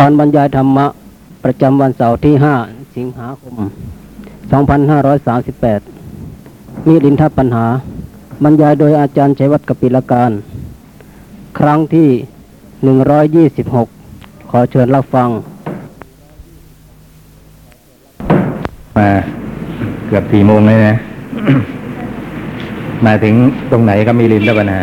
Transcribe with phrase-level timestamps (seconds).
[0.00, 0.86] การบรรยายธรรมะ
[1.44, 3.52] ประจำวันเสาร์ที่ 5 สิงหาคม
[5.20, 7.66] 2538 มีดินทปัญหา
[8.44, 10.30] บรรยายโดยอาจารย์ชัยวัฒน์กปิลการ
[11.58, 12.08] ครั้งที่
[13.48, 15.28] 126 ขอเชิญรับฟัง
[18.96, 19.10] มา
[20.06, 20.94] เกือบสี่โมงเลยนะ
[23.06, 23.34] มาถึง
[23.70, 24.82] ตรงไหนก็มีลินแล้วปัญหา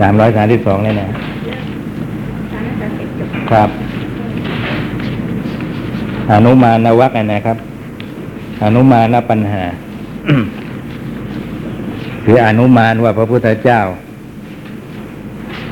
[0.00, 1.08] สามร้อยสามสิบสองเลยนะ
[3.50, 3.70] ครับ
[6.32, 7.58] อนุมานวักอะนะครับ
[8.64, 9.62] อนุมานปัญหา
[12.24, 13.80] คืออนุมานว่าพระพุทธเจ้า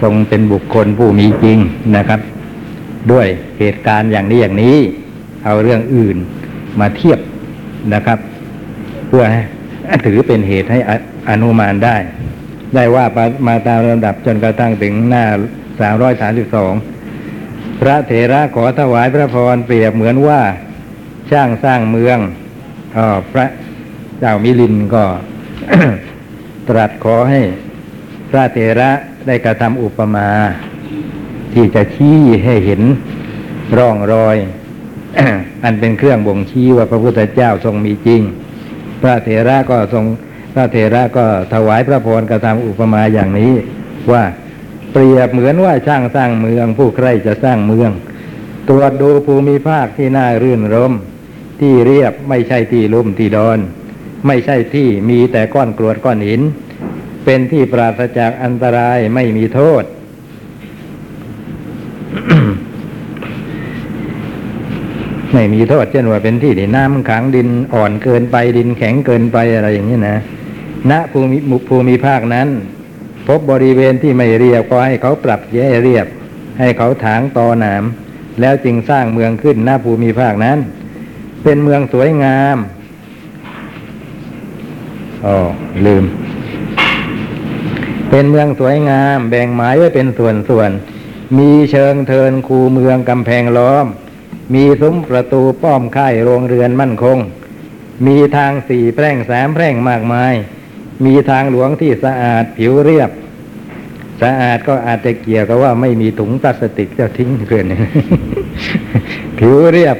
[0.02, 1.58] ทรงเป็นบุคคลผู้มีจริง
[1.96, 2.20] นะครับ
[3.12, 3.26] ด้วย
[3.58, 4.76] เหตุการณ์อย่างนี้อย่างนี้
[5.44, 6.16] เอาเรื่องอื่น
[6.80, 7.18] มาเทียบ
[7.94, 8.18] นะครับ
[9.08, 9.40] เพื่อให้
[10.06, 10.90] ถือเป็นเหตุให้อ
[11.30, 11.96] อนุมานได้
[12.74, 15.24] ได้ว่ามามาตามลำดับจนกระทั่งถึงหน้า
[15.80, 16.72] สามร้อยสามสิบสอง
[17.80, 20.40] พระเถระขอถวายพระพรเปรียบเหมือนว่า
[21.30, 22.18] ช่างสร้างเมือง
[22.96, 23.46] ออพระ
[24.18, 25.04] เจ้ามิลินก็
[26.68, 27.40] ตรัสขอให้
[28.30, 28.90] พระเถระ
[29.26, 30.28] ได้กระทำอุปมา
[31.54, 32.82] ที่จะชี้ให้เห็น
[33.76, 34.36] ร่องรอย
[35.64, 38.22] อันเป็นเครื่องบ่งชี้ว่าพระพุทธเจ้าทรงมีจริง
[39.02, 40.04] พระเถระก็ทรง
[40.54, 43.52] พระเถระก็ถวายพระพรกระทำอุปมาอย่างนี้
[44.12, 44.24] ว่า
[44.92, 47.90] เปรียบเหมือนว่าช่างสร้างเมือง ผู้ใครจะสร้างเมือง
[48.68, 50.92] ตรวจดูภูมิภาคที่น่ารื่นรม
[51.60, 53.58] ที่เรียบไม่ใช่ที่ลุ่มที่ดอน
[54.26, 56.40] ไม่ใช่ที่มีแต่ก้อนกรวดก้อนหิน
[57.24, 59.84] เป็นที่ปราศจากอันตรายไม่มีโทษ
[65.32, 70.18] ไม่มีโทษเช่นว่าเป็นที่ที่น้ำขังดินอ่อนเกินไปดินแข็งเกินไปอะไรอย่างนี้นะ
[70.90, 72.48] ณภูมิภูมิภาคนั้น
[73.28, 76.06] พบบริเวณที่ไม่เรียบก็ให้เขาปรับแย่เรียบ
[76.58, 77.84] ให้เขาถางตอหนาม
[78.40, 80.58] แล้วจึงสร้างเมืองขึ้นณภูมิภาคนั้น
[81.44, 82.56] เป็นเมืองสวยงาม
[85.26, 85.36] อ๋อ
[85.86, 86.04] ลืม
[88.10, 93.86] เป็นเมืองสวยงาม แบ่งหมายไว้เป็นส่วนๆมีเชิงเทินคูเมืองกำแพงล้อม
[94.54, 97.18] มีซุ้มประตูป้อมค่ายโรงเรือนมั่นคง
[98.06, 100.34] มีทางสี่แพร่งสามแพร่งมากมาย
[101.04, 103.10] มีทางหลวงที่สะอาดผิวเรียบ
[104.22, 107.64] สะอาดก็อาจจะเกี่ยวกับว่าไม่มีถุงพลาสติกจะทิ้งเกิน
[109.38, 109.96] ผิวเรียบ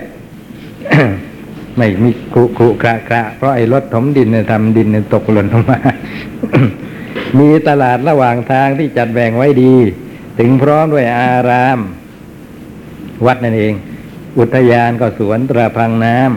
[1.79, 5.79] ไม่มีขรุขรุกระกระเพราะไอ้รถถมดินเนี่ยทำดินเนี่ยตกหล่นลงมา
[7.39, 9.75] มีตลาดระหว่างทางที่จัดแบ่งไว้ดี
[10.39, 11.79] ถึงพร้อมด้วยอาราม
[13.27, 13.75] วัดนั่นเอง
[14.39, 16.29] อุทยานก็สวนตราพังน้ำ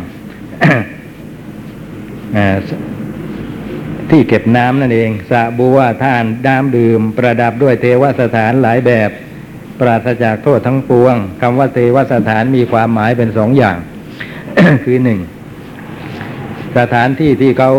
[4.12, 9.10] ที่เก็บน้ำนั่นเองสระบัวท่านน้ำดื่ม ประดับด้วยเทวสถานหลายแบบ
[9.80, 13.78] ปราศจากโทษทั้งปวงคำว่าเทวสถานมีความหมายเป็นสองอย่าง
[14.84, 15.20] คือหนึ่ง
[16.78, 17.72] สถานที่ที่เขา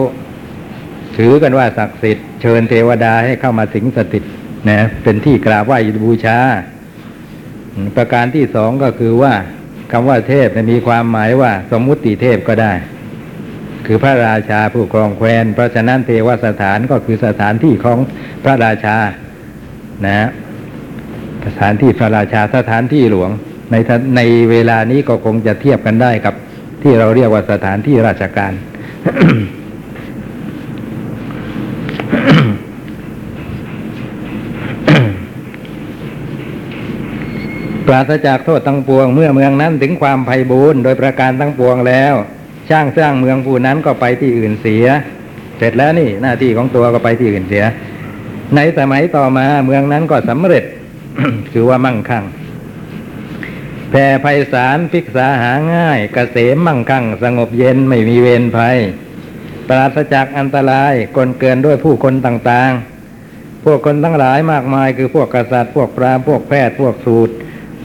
[1.16, 4.24] ถือกันว่าศักดิ์สิทธิ์เชิญเทวดาให้เข้ามาสิงสถิต
[4.68, 6.38] นะเป็นที่กราบไหว้บูชา
[7.96, 9.34] ประการที่สองก็คือว่า
[9.92, 12.72] คำว่าเทพมีความหมายว่า สมมุติเทพก็ได้
[13.86, 17.98] คือพระราชาผู้ครองแคว้น เพราะฉะนั้นเทวสถานก็คือสถานที่ของ
[18.44, 18.96] พระราชา
[20.06, 20.28] นะ
[21.46, 23.30] สถานที่พระราชาสถานที่หลวง
[23.70, 23.76] ใน
[24.16, 24.20] ใน
[24.50, 26.34] เวลานี้ก็คงจะเทียบกันได้กับ
[26.82, 28.52] ที่เราเรียกว่าสถานที่ราชการ
[37.86, 42.14] ปราศจากโทษทั้งปวง เมื่อเมืองนั้นถึงความไพ่บูรณ์โดยประการทั้งปวงแล้ว
[42.70, 44.86] ช่างสร้างเมืองผู้นั้นก็ไปที่อื่นเสีย
[45.58, 47.64] เสร็จแล้วนี่หน้าที่ของตัวก็ไปที่อื่นเสีย
[48.56, 50.64] ในสมัยต่อมาเมืองนั้นก็สำเร็จ
[51.52, 52.24] คือว่ามั่งคั่ง
[53.90, 58.76] แผ่ไพศาลพิกษาหาง่ายกเกษมมั่งคั่ง สงบเย็นไม่มีเวรภัย
[59.68, 67.32] ปราศจากอันตรายกลเกินด้วยผู้คนต่างๆ พวกคนทั้งหลายมากมายคือพวกกษัตริย์พวกพราพวกแพทย์พวกสูตร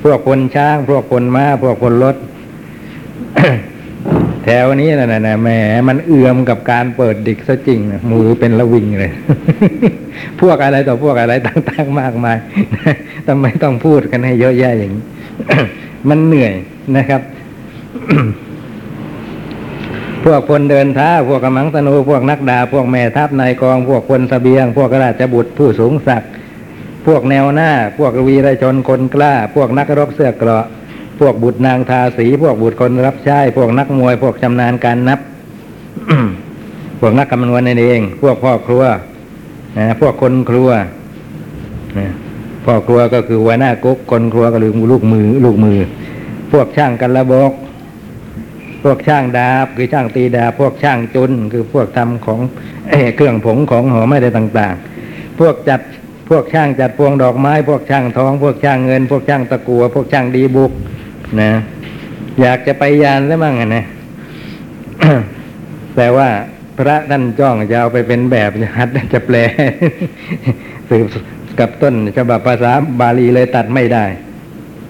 [0.04, 2.16] พวกคนช้าง พวกคนม้า พวกคนรถ
[4.48, 5.50] ถวนี้นะนะนะแหม
[5.88, 7.80] มันเอือมกับการเปิดดิกซะจริง
[8.12, 9.12] มือเป็นละวิงเลย
[10.42, 12.38] พวกอะไรต่อพวกอะไรต่าง ๆ มากมาย
[13.28, 15.06] ทำไมต้องพูดกันให้เยอะแยะอย่างนี้
[16.10, 16.54] มันเหนื่อย
[16.98, 17.22] นะครับ
[20.26, 26.32] พวกคนเดินท้า พวกกำลังธนูพวกนักดา พวกแม่ทัพนายกอง พวกคนสเสบียง พวกราชบุตรผู้สูงศักดิ์
[27.08, 30.66] พวกแนวหน้า พวกวีรชนคนกล้า พวกนักรบเสื้อเกราะ
[31.20, 35.20] พวกบุตรนางทาสี พวกบุตรคนรับใช้พวกนักมวย พวกชำนาญการนับ
[37.00, 38.84] พวกนักคำนวณนั่นเอง พวกพ่อครัว
[39.78, 40.70] นะพวกคนครัว
[41.98, 42.08] นะ
[42.66, 45.80] พ่อครัวก็คือหัวหน้ากุ๊กคนครัวก็คือลูกมือ ลูกมือ
[46.52, 47.52] พวกช่างกันระบก
[48.84, 52.40] พวกช่างดาบคือช่างตีดาบพวกช่างจุนคือพวกทำของ
[52.90, 54.76] เอ่อเครื่องผงของหอมอะไรต่าง
[55.08, 55.82] ๆ พวกจัด
[56.30, 60.72] พวกช่างจัดพวงดอกไม้ พวกช่างทอง พวกช่างเงิน พวกช่างตะกัว พวกช่างดีบุก
[61.42, 61.52] นะ
[62.42, 63.86] อยากจะไปยานแล้วมั่งนะ
[65.96, 66.30] แต่ว่า
[66.78, 69.38] พระท่านจ้องจะเอาไปเป็นแบบจะหัดจะแปล
[70.90, 71.06] สืบ
[71.60, 74.06] กับต้นฉบับภาษาบาลีเลยตัดไม่ได้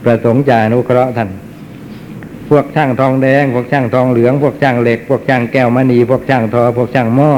[0.03, 1.29] ประสงค์จะอนุเคราะห์ท่าน
[2.49, 7.31] พวกช่างทองแดง พวกช่างทองเหลือง พวกช่างเหล็ก พวกช่างแก้วมณี พวกช่างทอ พวกช่างหม้อ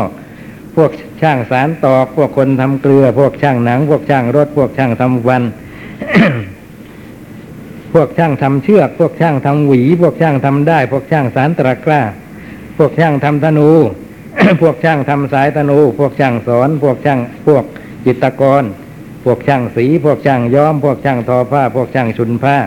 [0.76, 0.92] พวก
[1.22, 5.44] ช่างสารตอก พวกคนทำเกลือ พวกช่างหนัง พวกช่างรถ พวกช่างทำฟัน
[7.94, 12.02] พวกช่างทำเชือก พวกช่างทำหวี พวกช่างทำได้ พวกช่างสารตะกร้า
[12.78, 13.70] พวกช่างทำธนู
[14.62, 17.64] พวกช่างทำสายธนู พวกช่างสอน พวกช่างพวก
[18.06, 18.64] จิตกร
[19.24, 22.58] พวกช่างสี พวกช่างย้อม พวกช่างทอผ้า พวกช่างชุนผ้า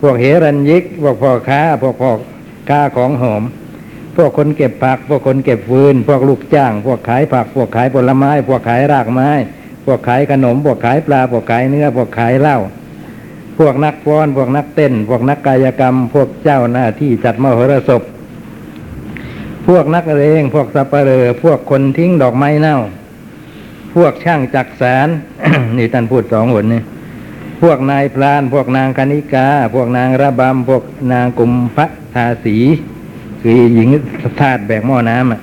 [0.00, 2.10] พวกเฮรัญยิก พวกพ่อค้า พวกพ่อ
[2.68, 3.42] ค้าของหอม
[4.16, 9.30] พวกคนเก็บผัก พวกคนเก็บฟืน พวกลูกจ้าง พวกขายผัก พวกขายผลไม้ พวกขายรากไม้
[9.84, 12.58] พวกขายขนม พวกขายปลา พวกขายเนื้อ พวกขายเหล้า
[13.60, 18.02] พวกนักฟ้อน พวกนักเต้น พวกนักกายกรรม พวกเจ้าหน้าที่จัดมหรสพ
[19.68, 22.76] พวกนักเลงพวกสับเปลอพวกคนทิ้งดอกไม้เน่า
[23.94, 25.08] พวกช่างจักสาร
[25.76, 26.82] นี่ท่านพูดสองหนนี่
[27.62, 32.56] พวกนายพราน พวกนางคณิกา พวกนางระบำ พวกนางกุมพระทาสี
[33.42, 33.88] คือหญิง
[34.40, 35.40] ทาสแบกหม้อน้ำอะ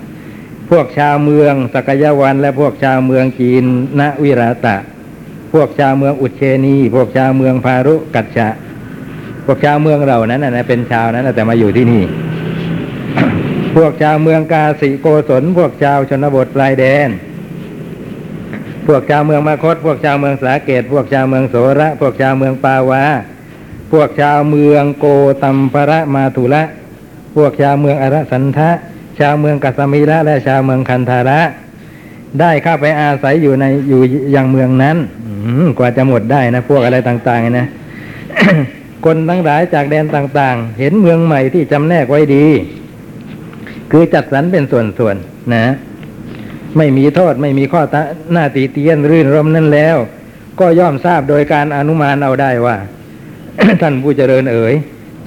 [0.70, 3.64] พวกชาวเมืองสกยวันและพวกชาวเมืองจีน
[4.00, 4.78] ณวิราตะ
[5.54, 8.50] พวกชาวเมืองอุเชนี พวกชาวเมืองพารุกัจฉะ
[9.46, 12.04] พวกชาวเมืองเรานั้นนะเป็นชาวนั้นน่ะแต่มาอยู่ที่นี่
[13.76, 17.10] พวกชาวเมืองกาสิโกศลพวกชาวชนบทปลายแดน
[18.88, 23.04] พวกชาวเมืองมาคต พวกชาวเมืองสาเกต พวกชาวเมืองโสระ พวกชาวเมืองปาวา
[23.92, 25.06] พวกชาวเมืองโก
[25.44, 26.64] ตัมประมาทุระ
[27.36, 28.70] พวกชาวเมืองอรสันทะ
[29.20, 31.42] ชาวเมืองกัสมีระและชาวเมืองคันธาระ
[32.40, 34.02] ได้เข้าไปอาศัยอยู่ในอยู่
[34.36, 34.98] ยังเมืองนั้น
[35.78, 37.68] กว่าจะหมดได้นะพวกอะไรต่างๆนะ
[39.06, 42.46] คนทั้งหลายจากแดนต่างๆ เห็นเมืองใหม่ที่จำแนกไว้ดี
[43.92, 45.66] คือจัดสรรเป็นส่วนๆนะ
[46.78, 48.02] ไม่มีโทษไม่มีข้อตะ
[48.32, 49.98] หน้าตีเตียนรื่นรมนั่นแล้ว
[50.60, 52.78] ก็ย่อมทราบโดยการอนุมานเอาได้ว่า
[53.82, 54.74] ท่านผู้เจริญเอ๋ย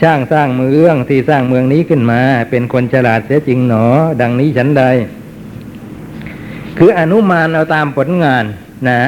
[0.03, 2.21] ช่างสร้างเมืองที่สร้างเมืองนี้ขึ้นมา
[2.51, 3.85] เป็นคนฉลาดเสียจริงหนอ
[4.21, 4.85] ดังนี้ฉันใด
[6.79, 8.45] คืออนุมานเอาตามผลงาน
[8.89, 9.01] นะ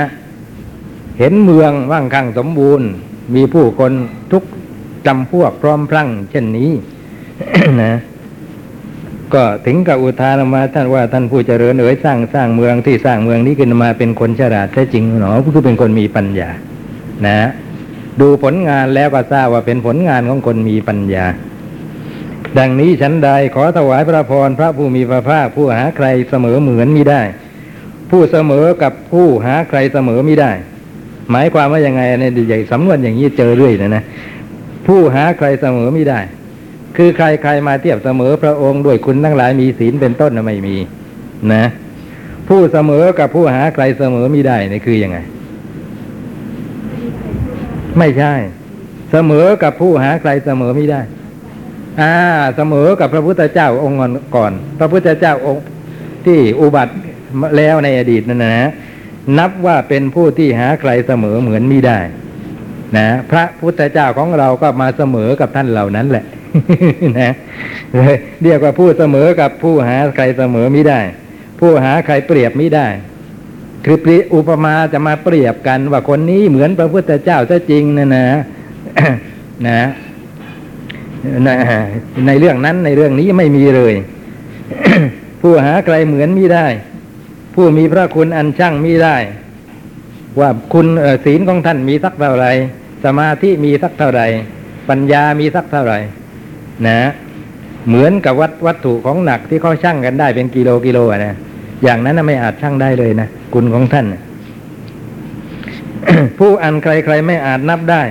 [1.18, 2.88] เห็นเมืองว่างคั่งสมบูรณ์
[3.34, 3.92] มีผู้คน
[4.32, 4.42] ทุก
[5.06, 6.70] จำพวกพร้อมพลั่ง เช่นนี้
[7.82, 7.94] นะ
[9.34, 16.48] ก็ถึงกับอุทานออกมาท่านว่าท่านผู้เจริญเอ๋ยสร้างสร้างเมืองที่สร้างเมืองนี้ขึ้นมาเป็นคนฉลาดแท้จริงหนอคือเป็นคนมีปัญญา
[17.26, 17.38] นะ
[18.20, 21.26] ดูผลงานแล้วก็ทราบว่าเป็นผลงานของคนมีปัญญา
[22.58, 27.22] ดังนี้ฉันใดขอถวายพระพรพระผู้มีพระภาคผู้หาใครเสมอเหมือนมิได้
[28.10, 30.52] ผู้เสมอกับผู้หาใครเสมอมิได้
[31.30, 34.04] หมายความว่ายังไงเนี่ยใหญ่สำนวนอย่างนี้เจอเรื่อยนะนะ
[34.86, 36.20] ผู้หาใครเสมอมิได้
[36.96, 40.76] คือใครใครมาเทียบเสมอพระองค์ด้วยคุณทั้งหลายมีศีลเป็นต้นไม่มี
[41.52, 41.64] นะ
[42.48, 45.18] ผู้เสมอกับผู้หาใครเสมอมิได้นี่คือยังไง
[47.98, 48.34] ไม่ใช่
[49.10, 51.00] เสมอกับผู้หาใครเสมอไม่ได้
[52.00, 52.14] อ่า
[52.56, 53.98] เสมอกับพระพุทธเจ้าองค์
[54.36, 55.64] ก่อน พระพุทธเจ้าองค์
[56.26, 56.92] ที่อุบัติ
[57.56, 58.70] แล้วในอดีตนั่นนะ
[59.38, 61.98] นับว่าเป็นผู้ที่หาใครเสมอเหมือนมิได้
[62.96, 66.24] นะ พระพุทธเจ้าของเราก็มาเสมอกับท่านเหล่านั้นแหละ
[67.18, 67.32] นะ
[68.42, 71.00] เรียกว่าผู้เสมอกับผู้หาใครเสมอมิได้
[71.60, 72.88] ผู้หาใครเปรียบมิได้
[73.84, 78.26] คือปริอุปมาจะมาเปรียบกันว่าคนนี้เหมือนพระพุทธเจ้าซะจริงนะนะ
[79.68, 79.80] นะ
[81.46, 81.56] นะ
[82.26, 83.94] ในเรื่องนั้นในเรื่องนี้ไม่มีเลย
[85.40, 86.66] ผู้หาใครเหมือนมิได้
[87.54, 89.16] ผู้มีพระคุณอันช่างมิได้
[90.40, 90.86] ว่าคุณ
[91.24, 92.46] ศีลของท่านมีสักเท่าไหร
[93.04, 94.22] สมาธิมีสักเท่าไหร
[94.88, 95.94] ปัญญามีสักเท่าไหร
[96.88, 97.00] นะ
[97.88, 101.34] เหมือนกับวัดวัตถุของหนักที่เขาชั่งกันได้เป็นกิโลกิโลอะนะ
[101.84, 104.06] อย่างนั้นไม่อาจชั่งได้เลยนะคุณของท่าน
[106.38, 108.02] ผู้อันใครๆไม่อาจนับได้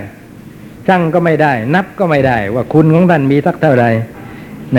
[0.88, 3.90] ชั่งก็ไม่ได้ นับก็ไม่ได้ ว่าคุณของท่านมีสักเท่าไหร่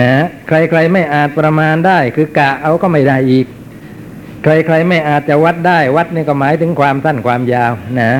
[0.00, 0.10] นะ
[0.48, 3.46] ใครๆไม่อาจประมาณได้ คือกะเอาก็ไม่ได้อีก
[4.44, 8.10] ใครๆไม่อาจจะวัดได้วัดนี่ก็หมายถึงความสั้นความยาวนะ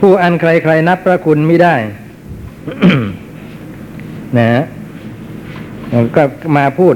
[0.00, 1.74] ผู้อันใครๆนับพระคุณไม่ได้
[4.38, 4.64] นะ
[6.16, 6.22] ก็
[6.56, 6.94] มาพูด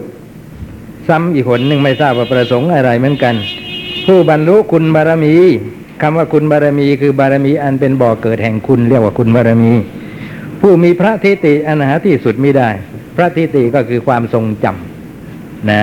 [1.08, 3.34] ซ้ำอีกหนหนึ่งไม่ทราบว่าประสงค์อะไรเหมือนกัน
[4.06, 5.34] ผู้บรรลุคุณบารมี
[6.02, 9.72] คำว่าคุณบารมีคือบารมีอันเป็นบ่อเกิดแห่งคุณเรียกว่าคุณบารมี
[10.60, 12.68] ผู้มีพระทิติอันหาที่สุดไม่ได้
[13.16, 15.72] พระทิติก็คือความทรงจำน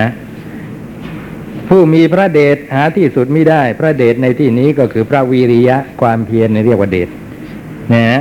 [1.68, 7.08] ผู้มีพระเดชหาที่สุดไม่ได้ พระเดชในที่นี้ก็คือพระวีริยะความเพียรในเรียกว่าเดช
[7.92, 8.20] นะฮะ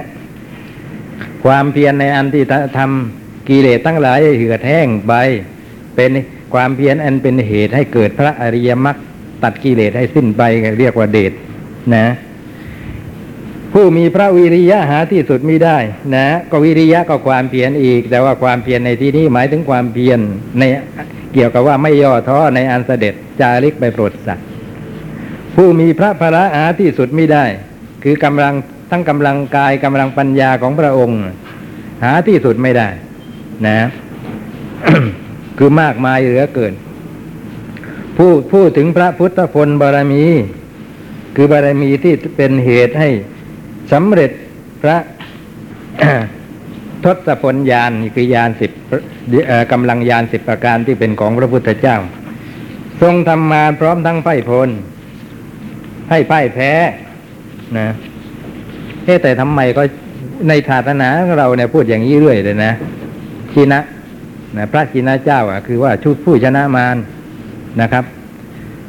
[1.46, 2.44] ความเพียรในอันที่
[2.78, 5.14] ทำกิเลสทั้งหลายให้เหือดแห้งไป
[5.96, 6.12] เป็น
[6.54, 8.98] ความเพียรอันเป็นเหตุให้เกิดพระอริยมรรค
[9.44, 10.42] ตัดกิเลสให้สิ้นไป
[10.80, 11.32] เรียกว่าเดช
[11.96, 12.06] นะ
[13.74, 15.78] ผู้มีพระวิริยะหาที่สุดไม่ได้
[16.16, 20.20] นะ ก็วิริยะก็ความเพียรอีก แต่ว่าความเพียรในที่นี้หมายถึงความเพียร
[20.60, 20.64] ใน
[21.38, 24.46] กี่ยวกับว่าไม่ย่อท้อในอันเสด็จจาริกไปโปรดสัตว์
[25.56, 27.46] ผู้มีพระพระหาที่สุดไม่ได้
[28.04, 28.54] คือกำลัง
[28.92, 31.20] ทั้งกำลังกายกำลังปัญญาของพระองค์
[32.04, 32.88] หาที่สุดไม่ได้
[33.68, 33.80] นะ
[35.58, 36.74] คือมากมายเหลือเกิน
[38.18, 40.24] ผู้พูดถึงพระพุทธพลบารมี
[41.36, 43.10] คือบารมีที่เป็นเหตุให้
[43.92, 44.32] สำเร็จ
[44.82, 44.98] พระ
[47.08, 48.72] ทศพลยานคือยานสิบ
[49.72, 51.98] กำลังยานสิบประการที่เป็นของพระพุทธเจ้า
[53.02, 54.70] ทรงทำมาพร้อมทั้งไพ่พล
[56.10, 56.72] ให้ไพ่แพ้
[57.78, 57.88] นะ
[59.06, 59.84] เฮ้แต่ทำไมก็
[60.48, 61.10] ในศาสนา
[61.40, 62.74] เราเนี่ยพูดอย่างนี้เรื่อยเลยนะ
[63.54, 63.82] ชีนะ
[64.58, 66.98] นะพระชีนะเจ้าอะคือว่าชุดผู้ชนะมาร
[67.82, 68.04] นะครับ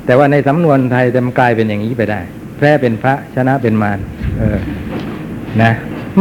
[0.06, 2.20] แต่ว่าในสำนวนไทยจะกลายเป็นอย่างนี้ไปได้
[2.58, 3.98] แพ้เป็นพระชนะเป็นมาร
[4.38, 4.58] เออ
[5.62, 5.72] นะ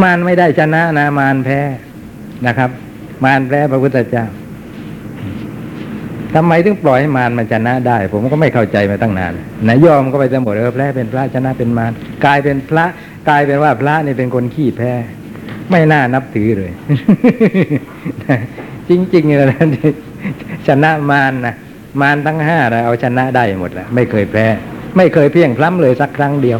[0.02, 1.60] มารไม่ได้ชนะนะมารแพ้
[2.46, 2.70] นะครับ
[3.24, 4.24] มารแพ้พระพุทธเจ้า
[6.34, 9.32] ทำไมถึงปล่อยให้มารมันชนะได้ ผมก็ไม่เข้าใจมาตั้งนาน
[9.68, 11.92] นะยยอมก็ไปจะหมดเออแพ้เป็นพระชนะเป็นมาร
[12.24, 12.84] กลายเป็นพระ
[13.28, 14.92] กลายเป็นว่าพระนี่เป็นคนขี้แพ้
[15.70, 16.72] ไม่น่านับถือเลย
[18.88, 19.48] จริงๆเลย
[20.68, 21.54] ชนะมารนะ
[22.00, 24.46] มารทั้งห้าเราเอาชนะได้หมดแล้วไม่เคยแพ้
[24.96, 26.58] ไม่เคยเพียงพล้ำเลยสักครั้งเดียว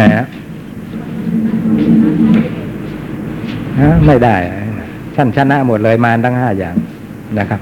[0.00, 0.24] นะฮะ
[4.06, 4.36] ไม่ได้
[5.16, 6.76] ท่านชนะหมดเลยมารทั้งห้าอย่าง
[7.38, 7.60] นะครับ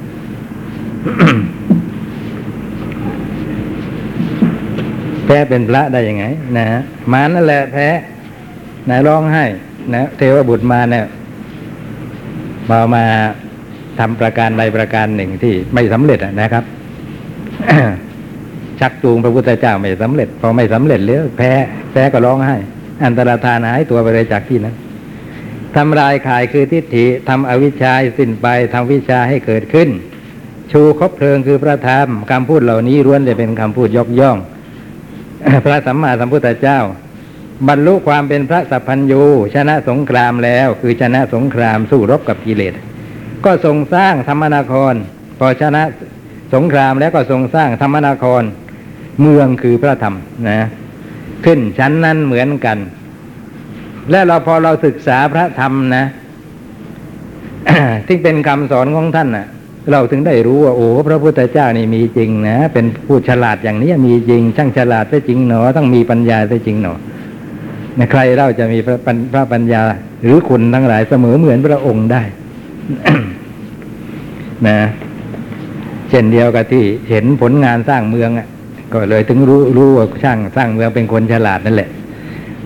[5.24, 6.24] แพ้เป็นพระได้ยังไง
[6.58, 6.80] นะฮะ
[7.12, 7.88] มารนั่นแหละแพ้
[8.90, 9.44] นะร้องไห้
[9.94, 11.04] นะเทวบุตรมาเนี่ย
[12.70, 13.04] มามา
[13.98, 16.64] ทำประการใดประการหนึ่งที่ไม่สำเร็จนะครับ
[18.80, 21.50] ชักจูงพระพุทธเจ้าไม่สำเร็จ พอไม่สำเร็จแล้วแพ้
[21.92, 22.56] แพ้ก็ร้องไห้
[23.04, 24.74] อันตรธานหายตัวไปเลยจากที่นั้น
[25.76, 29.88] ทำลายขายคือทิฏฐิทำอวิชชาสิ้นไปทำวิชาให้เกิดขึ้น
[30.72, 34.36] ชูคบเพลิงคือพระธรรมคำพูดเหล่านี้ล้วนจะเป็นคำพูดยกย่อง
[35.64, 36.78] พระสัมมาสัมพุทธเจ้า
[37.68, 39.22] บรรลุความเป็นพระสัพพัญญู
[39.54, 42.74] ชนะสงครามแล้ว คือชนะสงครามสู้รบกับกิเลส
[43.44, 44.94] ก็ทรงสร้างธรรมนาคร
[45.38, 45.82] พอชนะ
[46.54, 48.42] สงครามแล้วก็ทรงสร้างธรรมนาคร
[49.20, 50.14] เมืองคือพระธรรม
[50.48, 50.60] นะ
[51.44, 52.78] ขึ้นชั้นนั้นเหมือนกัน
[54.10, 56.04] และเราพอเราศึกษาพระธรรมนะ
[58.06, 59.46] ที่เป็นคำสอนของท่านนะ
[59.92, 66.94] เราถึงได้รู้ว่าโอ้พระพุทธเจ้านี่มีจริงนะเป็นผู้ฉลาดอย่างนี้มีจริง ช่างฉลาดได้จริงหนอต้องมีปัญญาได้จริงหนอ
[67.98, 68.96] นะใครเราจะมีพระ
[69.32, 69.80] พระปัญญา
[70.22, 72.22] หรือคุณทั้งหลายเสมอเหมือนพระองค์ได้
[74.68, 74.78] นะ
[76.10, 78.48] เช่นเดียวกับที่เห็นผลงานสร้างเมืองอะ
[78.92, 81.90] ก็เลยถึงรู้รู้ว่าช่างสร้างเมืองเป็นคนฉลาดนั่นแหละ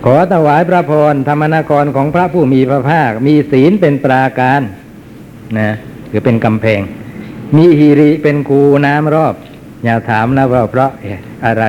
[0.07, 4.61] ขอถวายพระพรธรรมนากรของพระผู้มีพระภาค มีศีลเป็นปราการ
[5.59, 5.71] นะ
[6.11, 6.81] คือเป็นกำแพง
[7.55, 9.35] มีฮีริเป็นคูน้ำรอบ
[9.83, 10.91] อย่าถามนะว่าเพราะ
[11.45, 11.63] อะไร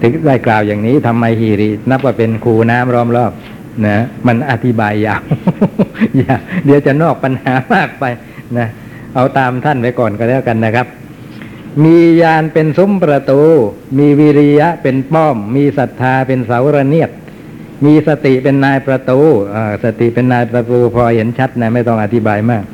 [0.00, 3.32] ถึงได้กล่าวอย่างนี้ทำไมฮีริ นับว่าเป็นคูน้ำรอมรอบ
[3.86, 5.22] นะมันอธิบายยาว
[6.18, 8.04] อย่าเดี๋ยวจะนอกปัญหามากไป
[8.58, 8.66] นะ
[9.14, 10.86] เอาตามท่านไว้ก่อนก็แล้วกันนะครับ
[11.84, 13.42] มียานเป็นซุ้มประตู
[13.98, 17.10] มีวิริยะเป็นป้อม มีศรัทธาเป็นเสาระเนียด
[17.84, 19.20] มีสติเป็นนายประตู
[19.84, 22.64] สติเป็นนายประตูพอเห็นชัดนะไม่ต้องอธิบายมาก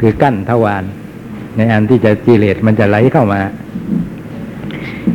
[0.00, 0.84] คือกั้นทวาร
[1.56, 3.40] ในอันที่จะกิเลสมันจะไหลเข้ามา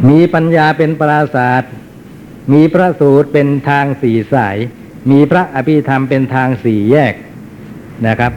[0.10, 1.72] มีปัญญาเป็นปราศาสตร์
[2.54, 4.58] มีพระสูตรเป็นทางสี่สาย
[5.12, 7.14] มีพระอภิธรรมเป็นทางสี่แยก
[8.08, 8.32] นะครับ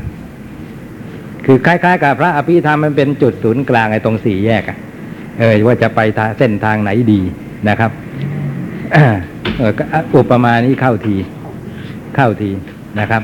[1.46, 4.78] คือคล้าย ๆ กับพระอภิธรรมมันเป็นจุดศูนย์กลางไอ้ตรงสี่แยกอะ
[5.38, 7.20] เออว่าจะไปทางเส้นทางไหนดี
[7.68, 7.90] นะครับ
[9.58, 9.72] เออ
[10.16, 11.16] อุปมานี้เข้าที
[12.16, 12.50] เข้าที
[13.00, 13.22] นะครับ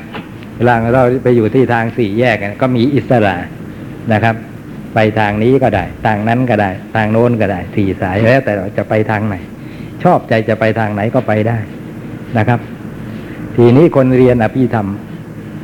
[0.57, 3.35] เวลาเราไปอยู่ที่ทางสี่แยกก็มีอิสระ
[4.13, 4.35] นะครับ
[4.95, 9.37] ไปทางนี้ก็ได้ ทางนั้นก็ได้ ทางโน้นก็ได้สี่สายแล้ว แต่เราจะไปทางไหน
[10.05, 11.59] ชอบใจจะไปทางไหนก็ไปได้
[12.39, 12.61] นะครับ
[13.57, 14.89] ทีนี้คนเรียนอภิธรรม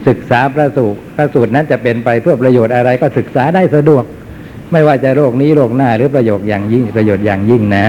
[0.09, 4.05] ศึกษาพระสูตรพระสูตรนั้นจะเป็นไปเพื่อประโยชน์อะไรก็ศึกษาได้สะดวก
[4.73, 7.87] ไม่ว่าจะโรคนี้โรคหน้าหรือประโยชน์อย่างยิ่งประโยชน์อย่างยิ่งนะ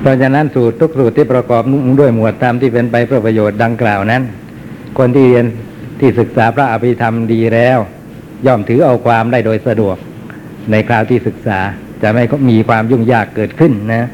[0.00, 1.62] เพราะฉะนั้นสูตรทุกสูตรที่ประกอบ
[2.00, 4.22] ด้วยหมวดธรรมที่เป็นไปเพื่อประโยชน์ดังกล่าวนั้น
[4.98, 5.46] คนที่เรียน
[6.00, 7.78] ที่ศึกษาพระอภิธรรมดีแล้ว
[8.46, 9.96] ย่อมถือเอาความได้โดยสะดวก
[10.70, 11.58] ในคราวที่ศึกษา
[12.02, 14.08] จะไม่มีความยุ่งยากเกิดขึ้นนะ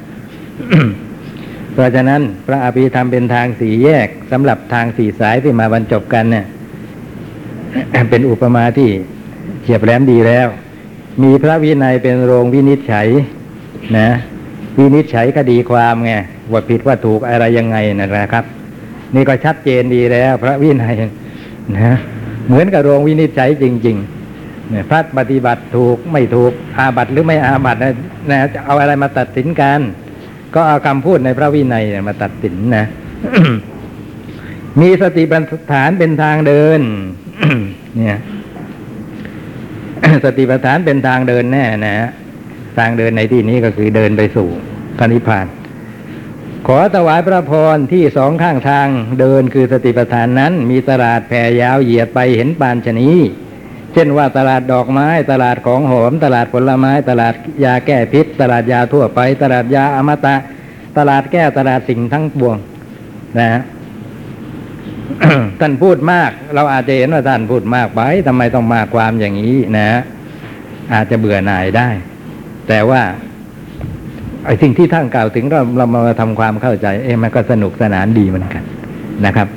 [1.78, 6.44] เพราะฉะนั้นพระอภิธรรมเป็นทางสี่แยกสำหรับทางสี่สายที่มาบรรจบกันเนี่ย
[8.10, 8.90] เป็นอุปมาที่
[9.62, 10.46] เฉียบแหลมดีแล้ว
[11.22, 13.08] มีพระวินัยเป็นโรงวินิจฉัย
[13.98, 14.08] นะ
[14.78, 16.12] วินิจฉัยคดีความไง
[16.52, 18.44] ว่าผิดว่าถูกอะไรยังไงนะครับ
[19.14, 20.94] นี่ก็ชัดเจนดีแล้ว พระวินัย
[21.76, 21.96] นะ
[22.46, 27.94] เหมือนกับโรงวินิจฉัยจริงๆเนี่ยพระปฏิบัติถูกไม่ถูกอาบัตหรือไม่อาบัตนะ
[28.30, 29.80] นะจะเอาอะไรมาตัดสินกัน
[30.54, 32.86] ก็เอาคำพูดในพระวินัยมาตัดสินนะ
[34.80, 36.80] มีสติปัฏฐานเป็นทางเดิน
[37.96, 38.18] เนี่ย
[40.24, 42.08] สติปัฏฐานเป็นทางเดินแน่นะฮะ
[42.78, 44.48] ทางเดินในที่นี้ก็คือเดินไปสู่
[44.98, 45.46] พระนิพพาน
[46.66, 48.88] ขอถวายพระพรที่สองข้างทาง
[49.20, 53.08] เดินคือสติปัฏฐานนั้น มีตลาดแผ่ยาวเหยียดไปเห็นปานชนี
[53.92, 60.36] เช่นว่าตลาดดอกไม้ ตลาดของหอม ตลาดผลไม้ ตลาดยาแก้พิษ ตลาดยาทั่วไป ตลาดยาอมตะ
[60.98, 62.56] ตลาดแก้ตลาดสิ่งทั้งปวง
[63.38, 63.62] นะฮะ
[65.60, 69.90] ท่านพูดมาก เราอาจจะเห็นว่าท่านพูดมากไปทำไมต้องมากความอย่างนี้นะ
[70.94, 71.88] อาจจะเบื่อหน่ายได้
[72.68, 73.02] แต่ว่า
[74.44, 78.62] ไอ้สิ่งที่ท่านกล่าวถึงเราเรามาทำความเข้าใจ เอ๊มันก็สนุกสนานดีเหมือนกัน
[79.26, 79.48] นะครับ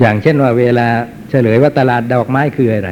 [0.00, 0.88] อย่างเช่นว่าเวลา
[1.34, 2.90] ฉลยว่าตลาดดอกไม้คืออะไร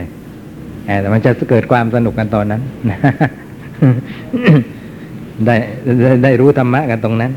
[1.01, 2.63] แต่มันจะเกิดความสนุกกันตอนนั้น
[5.47, 5.57] ได้
[6.03, 7.33] ได้ได้รู้ธรรมะกันตรงนั้น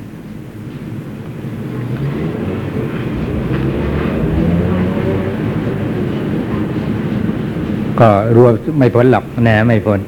[8.00, 10.00] ก็รวมไม่พ้นหรอกนะไม่พ้น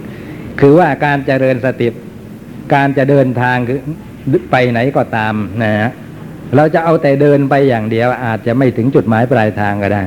[0.60, 1.88] คือว่าการเจริญสติ
[2.74, 3.80] การจะเดินทางคือ
[4.52, 5.90] ไปไหนก็ตามนะฮะ
[6.56, 10.04] เราจะเอาแต่เดินไปอย่างเดียว อาจจะไม่ถึงจุดหมายปลายทางก็ได้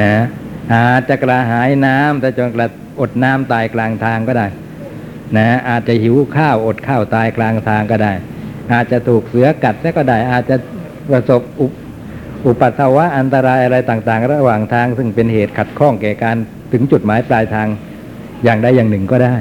[0.00, 0.12] นะ
[0.74, 2.66] อาจจะกระหายน้ำแต่จนกระ
[3.00, 4.46] อดน้ำตายกลางทางก็ได้
[5.36, 8.12] นะอาจจะหิวข้าวอดข้าวตายกลางทางก็ได้
[8.72, 10.56] อาจจะถูกเสือกัดก็ได้ อาจจะ
[11.10, 11.72] ประสบอุป
[12.46, 16.36] อุปัสสาวะอันตรายอะไรต่าง ๆ ระหว่างทาง ซึ่งเป็นเหตุขัดข้องแก่การ
[16.72, 17.68] ถึงจุดหมายปลายทาง
[18.44, 19.36] อย่างใดอย่างหนึ่งก็ได้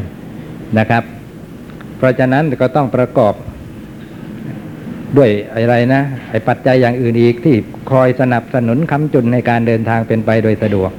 [0.79, 1.03] นะครับ
[1.97, 3.33] เพราะฉะนั้นก็ต้องประกอบ
[5.17, 7.55] ด้วยอะไรนะ ไอ้ปัจจัยอย่างอื่นอีกที่
[7.91, 10.91] คอยสนับสนุนคำจุนในการเดินทางเป็นไปโดยสะดวก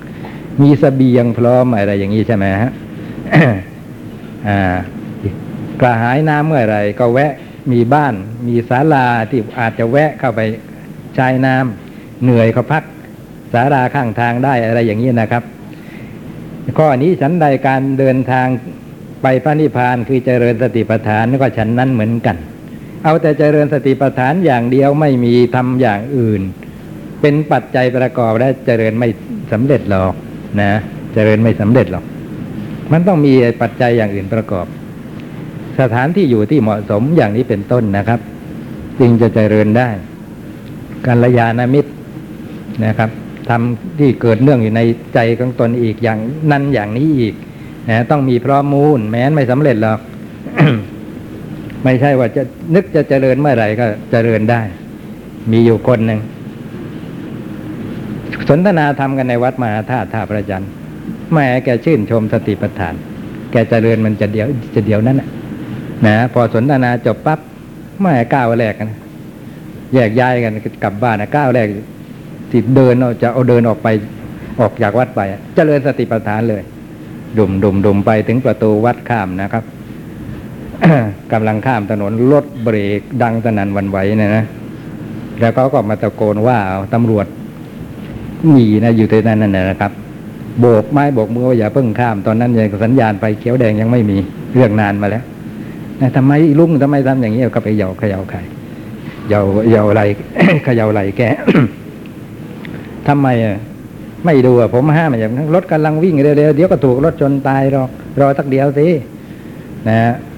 [0.62, 2.72] มีสเสบียงพร้อมอะไรอย่างนี้ใช่ไหมฮะ
[4.48, 4.76] อ่า
[5.80, 7.32] กระหายน้ำเมื่อไรก็แวะ
[7.72, 8.14] มีบ้าน
[8.48, 10.40] มีศาลาที่อาจจะแวะเข้าไป
[11.14, 12.84] ใช้น้ำเหนื่อยก็พัก
[13.52, 15.42] ศาลาข้างทางได้อะไรอย่างนี้นะครับ
[16.78, 18.46] ข้อนี้ฉันใดการเดินทาง
[19.22, 22.36] ไปพระนิพพานคือเจริญสติปัฏฐานก็ฉันนั้นเหมือนกัน
[23.04, 26.42] เอาแต่เจริญสติปัฏฐานอย่างเดียวไม่มีทำอย่างอื่น
[27.20, 29.08] เป็นปัจจัยประกอบและเจริญไม่
[29.52, 30.14] สำเร็จหรอก
[30.60, 30.72] นะ
[31.14, 32.04] เจริญไม่สำเร็จหรอก
[32.92, 34.66] มันต้องมีปัจจัยอย่างอื่นประกอบ
[35.80, 38.20] สถานที่อยู่ที่เหมาะสมอย่างนี้เป็นต้นนะครับ
[39.00, 39.88] จึงจะเจริญได้
[41.06, 41.92] กัลยาณมิตร
[42.84, 43.10] นะครับ
[43.48, 44.82] ทำที่เกิดเนื่องอยู่ใน
[45.14, 46.18] ใจของตนอีกอย่าง
[46.50, 47.34] นั้นอย่างนี้อีก
[47.88, 50.00] นะต้องมีพร้อมมูล แม้นไม่สำเร็จหรอก
[51.84, 52.42] ไม่ใช่ว่าจะ
[52.74, 54.60] นึกจะเจริญเมื่อไหร่ก็เจริญได้
[55.50, 56.20] มีอยู่คนหนึ่ง
[58.48, 60.64] สนทนาธรรมกันในวัดมหาธาตุท่าประจัน
[61.32, 62.94] แม่แกชื่นชมสติปัฏฐาน
[63.52, 65.28] แกเจริญมันจะเดียวจะเดียวนั้นนะ
[66.06, 67.40] นะพอสนทนาจบปั๊บ
[68.00, 68.90] แม่ก้าวแรกกัน
[69.94, 70.52] แยกย้ายกัน
[70.84, 71.66] กลับบ้านนะก้าวแรก
[72.50, 73.88] ที่เดินเอาจะเอาเดินออกไป
[74.60, 75.20] ออกจากวัดไป
[75.56, 76.62] เจริญสติปัฏฐานเลย
[77.38, 79.64] ดุมดุมดุมไปถึงประตูวัดข้ามนะครับ
[81.32, 84.44] กำลังข้ามถนนรถเบรกดังสนั่นวันไหวเนี่ยนะ
[85.40, 87.26] แล้วเขาก็มาตะโกนว่าเอาตำรวจ
[88.50, 89.92] หนีนะอยู่ที่นั่นนั่นนะครับ
[90.60, 94.16] โบกไม้โบกมือว่าอย่าเพิ่งข้าม ตอนนั้นยังสัญญาณไฟเขียวแดงยังไม่มี
[94.54, 95.24] เรื่องนานมาแล้ว
[96.00, 98.38] นะทำไมลุงทำไมทำอย่างนี้ก็ไปเหยาเขย่าใคร
[99.28, 100.00] เหยาเหยาไหล
[100.64, 101.22] เขย่าไหลแก
[103.08, 103.56] ทำไมอะ
[104.24, 107.88] ไม่ดูอะผมห้ามอย่างนั้นรถกำลังวิ่งเร็วๆเดี๋ยวก็ถูกรถชนตายหรอก
[108.20, 108.86] รอสักเดียวสิ
[109.88, 109.96] นะ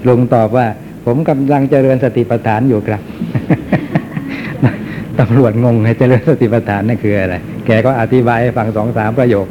[0.08, 0.66] ลุงตอบว่า
[1.06, 3.02] ผมกำลังเจริญสติปัฏฐานอยู่ครับ
[5.20, 9.46] ตำรวจงงให้เจริญสติปัฏฐานนั่นคืออะไร แกก็อธิบายให้ฟังสองสามประโยค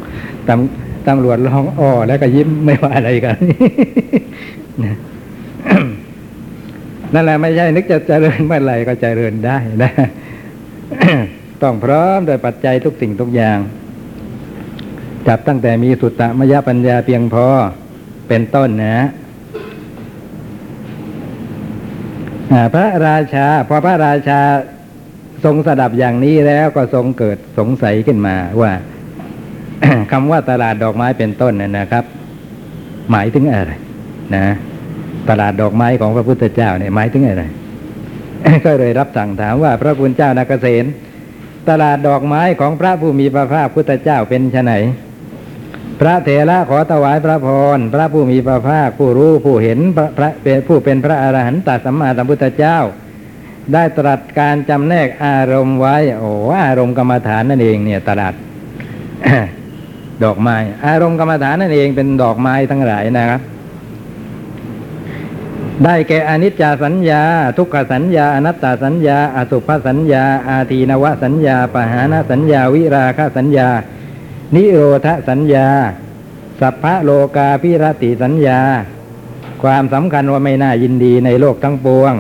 [0.47, 3.37] ตำตำรวจร้องอ้อแล้วก็ยิ้มไม่ว่าอะไรกัน
[4.83, 4.95] นะ
[7.13, 9.91] นั่นแหละไม่ใช่นึกจะเจริญเมื่อไหร่ก็เจริญได้นะ
[11.63, 13.57] ต้องพร้อมโดยปัจจัยทุกสิ่งทุกอย่าง
[15.27, 17.47] จับตั้งแต่มีสุตตมยปัญญาเพียงพอ
[18.27, 19.05] เป็นต้นนะอ่า
[22.73, 24.39] พระราชา พอพระราชา
[25.45, 28.71] ทรงสดับอย่างนี้แล้วก็ทรงเกิดสงสัยขึ้นมาว่า
[30.11, 32.03] คำว่าตลาดดอกไม้เป็นต้นนะครับ
[33.11, 33.73] หมายถึงอะไร
[34.35, 34.45] นะ
[35.29, 37.43] ตลาดดอกไม้ของพระพุทธเจ้าเนี่ยหมายถึงอะไร
[38.65, 40.85] ก็เลยรับสั่งถามว่าพระคุณเจ้านาเกษณ
[41.69, 44.73] ตลาดดอกไม้ของพระผู้มีพระภาคพุทธเจ้าเป็นไน
[45.99, 50.29] พระเถระขอถวายพระพร พระผู้มีพระภาคผู้รู้ผู้เห็นพระพระ
[50.67, 52.77] ผู้เป็นพระอรหันตสัมมาสัมพุทธเจ้า
[53.73, 56.31] ได้ตรัสการจำแนกอารมณ์ไว้ โอ้
[56.65, 58.33] อารมณ์กรรมฐานนั่นเองเนี่ยตลาด
[60.23, 63.41] ดอกไม้ อารมณ์กรรมฐานนั่นเองเป็นดอกไม้ทั้งหลายนะครับ
[65.83, 67.21] ได้แก่อนิจจสัญญา
[67.57, 73.69] ทุกขสัญญา อนัตตาสัญญา อสุภสัญญา อาทีนวสัญญา ปหานสัญญา วิราคะสัญญา
[74.53, 75.67] นิโรธสัญญา
[76.61, 78.59] สัพพะโลกาพิรติสัญญา
[79.63, 82.13] ความสำคัญว่าไม่น่ายินดีในโลกทั้งปวง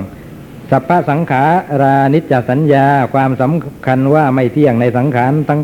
[0.71, 1.43] สัพพะสังขา
[1.81, 5.61] รานิจจสัญญา ความสำคัญว่าไม่เที่ยงในสังขารทั้ง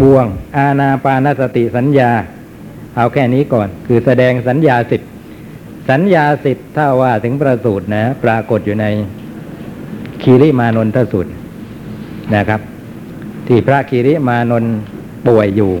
[0.00, 0.24] ปวง
[0.56, 2.10] อาณาปานสติสัญญา
[2.96, 5.02] เอาแค่นี้ก่อน คือแสดงสัญญาสิบ
[5.90, 8.86] สัญญาสิบถ้าว่าถึงประสูตรนะ ปรากฏอยู่ใน
[10.22, 11.32] คีริมานนทสูตร
[12.34, 12.60] นะครับ
[13.46, 14.74] ที่พระคีริมานนท์
[15.26, 15.72] ป่วยอยู่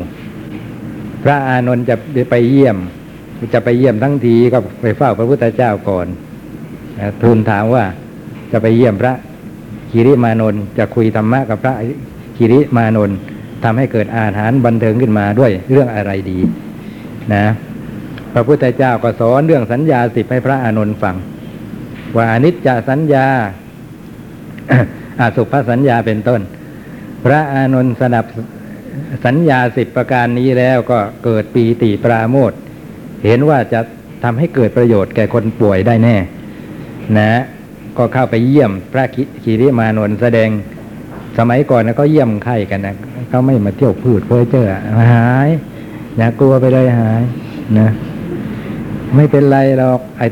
[1.22, 1.96] พระอานนท์จะ
[2.30, 2.76] ไปเยี่ยม
[3.54, 6.06] จะไปเยี่ยมทั้งทีก็ไปเฝ้าพระพุทธเจ้าก่อน
[7.22, 7.84] ทูลถามว่า
[8.52, 9.14] จะไปเยี่ยมพระ
[9.90, 11.74] คีริมานนท์จะคุยธรรมะกับพระ
[12.36, 13.16] คีริมานนท์
[13.64, 16.38] ทำให้เกิดอาหารบันเทิงขึ้นมาด้วยเรื่องอะไรดี
[17.34, 17.44] นะ
[18.32, 21.16] พระพุทธเจ้าก็สอนเรื่องสัญญาสิบให้พระอานนท์ฟัง
[22.16, 23.26] ว่าอนิจจสัญญา
[25.20, 26.40] อาสุภสัญญาเป็นต้น
[27.24, 28.24] พระอานนท์สนับ
[29.24, 32.52] สัญญาสิบประการนี้แล้วก็เกิดปีติปราโมท
[33.24, 33.80] เห็นว่าจะ
[34.24, 36.16] ทำให้เกิดประโยชน์แก่คนป่วยได้แน่
[37.18, 37.32] นะ
[37.98, 39.04] ก็เข้าไปเยี่ยมพระ
[39.42, 40.48] คีริมานนท์แสดง
[41.38, 42.94] สมัยก่อนนะก็เยี่ยมไข้กันนะ
[43.28, 44.66] เขาไม่มาเที่ยวพืชเพื่อเจอ
[45.12, 45.48] หาย
[46.16, 47.22] อย่ากลัวไปเลยหาย
[47.78, 47.88] นะ
[49.16, 50.22] ไม่เป็นไรหรอกไอ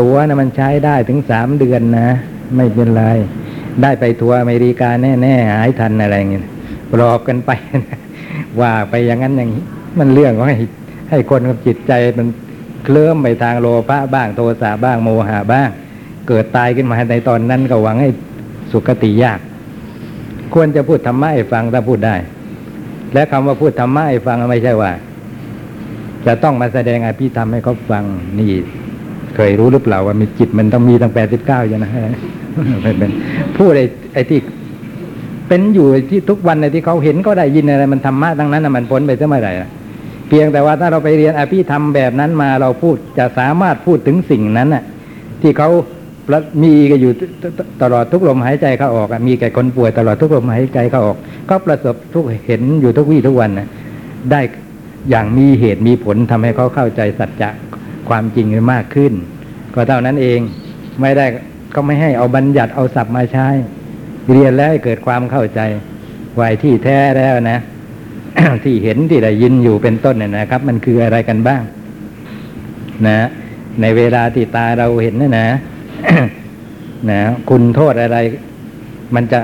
[0.00, 2.08] ตัวนะมันใช้ได้ถึงสามเดือนนะ
[2.56, 3.04] ไม่เป็นไร
[3.82, 4.90] ได้ไปทัวร์อเมริกา
[5.22, 6.44] แน่ ๆ หายทันอะไรเงี้ย
[6.92, 7.50] ปลอบกันไป
[8.60, 9.64] ว่าไปอย่างนั้นอย่างนี้
[9.98, 10.56] มันเรื่องของให้
[11.10, 12.28] ให้คนกับจิตใจมัน
[12.84, 15.68] เคลื่อนไปทางโลภะบ้างโทสะบ้างโมหะบ้าง
[16.28, 18.10] เกิดตายขึ้นมาในตอนนั้นก็หวังให้
[18.72, 19.40] สุคติยาก
[20.54, 22.16] ควรจะพูดธรรมะให้ฟังถ้าพูดได้
[23.14, 24.92] และคำว่าพูดธรรมะให้ฟังไม่ใช่ว่า
[26.26, 28.04] จะต้องมาแสดงอภิธรรมให้เขาฟัง
[28.38, 28.50] นี่
[29.36, 31.90] เคยรู้หรือเปล่าว่ามีจิตมันต้องมีตั้งแปดสิบเก้าอย่างนะ
[32.98, 33.10] เป็น
[33.56, 34.38] พูดไอ้ไอ้ที่
[35.50, 39.52] เป็นอยู่ที่ทุกวันในที่เขาเห็นก็ได้ยินอะไรมันธรรมะทั้งนั้นมันพ้นไปเมื่อไหร่
[40.28, 44.84] เพียงแต่ว่าถ้าเราไปเรียนอภิธรรมแบบนั้นมาเราพูดจะสามารถพูดถึงสิ่งนั้นน่ะ
[45.42, 45.70] ที่เขา
[46.62, 47.12] มีกันอยู่
[47.82, 51.16] ตลอดทุกลมหายใจเขาออกมีแก่คนป่วยตลอดทุกลมหายใจเขาออก
[51.50, 53.68] ก็ประสบทุกเห็นอยู่ทุกวี่ทุกวันนะ
[54.30, 54.40] ได้
[55.10, 57.50] อย่างมีเหตุมีผลทำให้เขาเข้าใจสัจจะ
[58.08, 59.12] ความจริงมากขึ้น
[59.74, 60.40] ก็เท่านั้นเอง
[61.00, 61.26] ไม่ได้
[61.74, 63.46] ก็ไม่ให้เอาบัญญัติเอาศัพท์มาใช้
[64.32, 65.60] เรียนแล้วให้เกิดความเข้าใจ
[66.36, 67.58] ไว้ที่แท้แล้วนะ
[68.64, 71.62] ที่เห็นที่ได้ยินอยู่เป็นต้นเนี่ยนะครับ มันคืออะไรกันบ้าง
[73.06, 73.28] นะ
[73.80, 75.46] ในเวลาที่ตาเราเห็นนะนะ
[77.10, 78.16] นะคุณโทษอะไร
[79.14, 79.40] มันจะ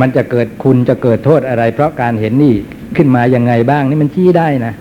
[0.00, 2.54] มันจะเกิดคุณจะเกิดโทษอะไร เพราะการเห็นนี่
[2.96, 4.74] ขึ้นมายังไงบ้าง นี่มันชี้ได้นะ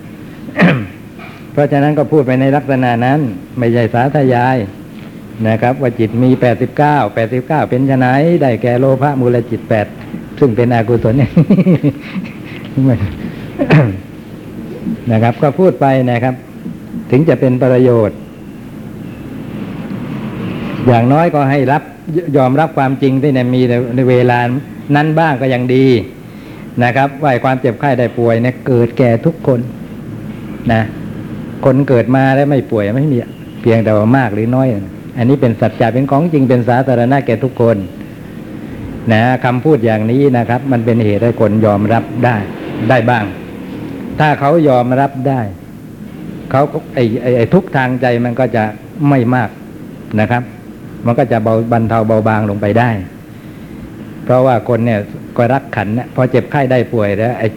[1.53, 3.19] เพราะฉะนั้นก็พูดไปในลักษณะนั้น
[3.59, 4.57] ไม่ใช่สาธยาย
[5.47, 9.85] นะครับ ว่าจิตมีแปดสิบเก้าแปดสิบเก้าเป็นชนายได้แก่โลภะมูลจิตแปด
[10.39, 11.31] ซึ่งเป็นอกุศลเนี่ย
[15.11, 16.35] นะครับ ก็พูดไปนะครับ
[17.11, 18.17] ถึงจะเป็นประโยชน์
[20.87, 21.83] อย่างน้อยก็ให้รับ
[22.37, 23.61] ยอมรับความจริงที่เนี่ยมี
[23.95, 24.39] ในเวลา
[24.95, 25.85] นั้นบ้างก็ยังดี
[26.83, 29.59] นะครับ ว่าความเจ็บไข้ได้ป่วยเนี่ยเกิดแก่ทุกคน
[30.71, 30.81] นะ
[31.65, 33.17] คนเกิดมาแล้วไม่ป่วยไม่มี
[33.61, 34.67] เพียงแต่ว่ามากหรือน้อย
[35.17, 37.77] อันนี้เป็นสัจจะเป็นของจริงเป็นสาธารณะแก่ทุกคน
[39.11, 42.35] นะคำพูดอย่างนี้นะครับ มันเป็นเหตุให้คนยอมรับได้
[42.89, 43.25] ได้บ้าง
[44.19, 45.41] ถ้าเขายอมรับได้
[46.51, 46.61] เขา
[46.95, 47.03] ไอ้
[47.37, 48.63] ไอ้ทุกทางใจมันก็จะ
[49.09, 49.49] ไม่มาก
[50.19, 50.43] นะครับ
[51.05, 52.89] มันก็จะเบาบรรเทาเบาบางลงไปได้
[54.23, 54.99] เพราะว่าคนเนี่ย
[55.37, 57.47] ก็รักขันนะพอเจ็บไข้ได้ป่วยแล้วไอ้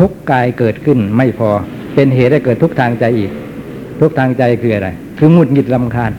[0.00, 1.50] ทุกกายเกิดขึ้นไม่พอ
[1.94, 3.30] เป็นเหตุให้เกิดทุกทางใจอีก
[4.00, 4.88] ทุกทางใจคืออะไร
[5.22, 6.12] คือหงุดหงิดลำคาญ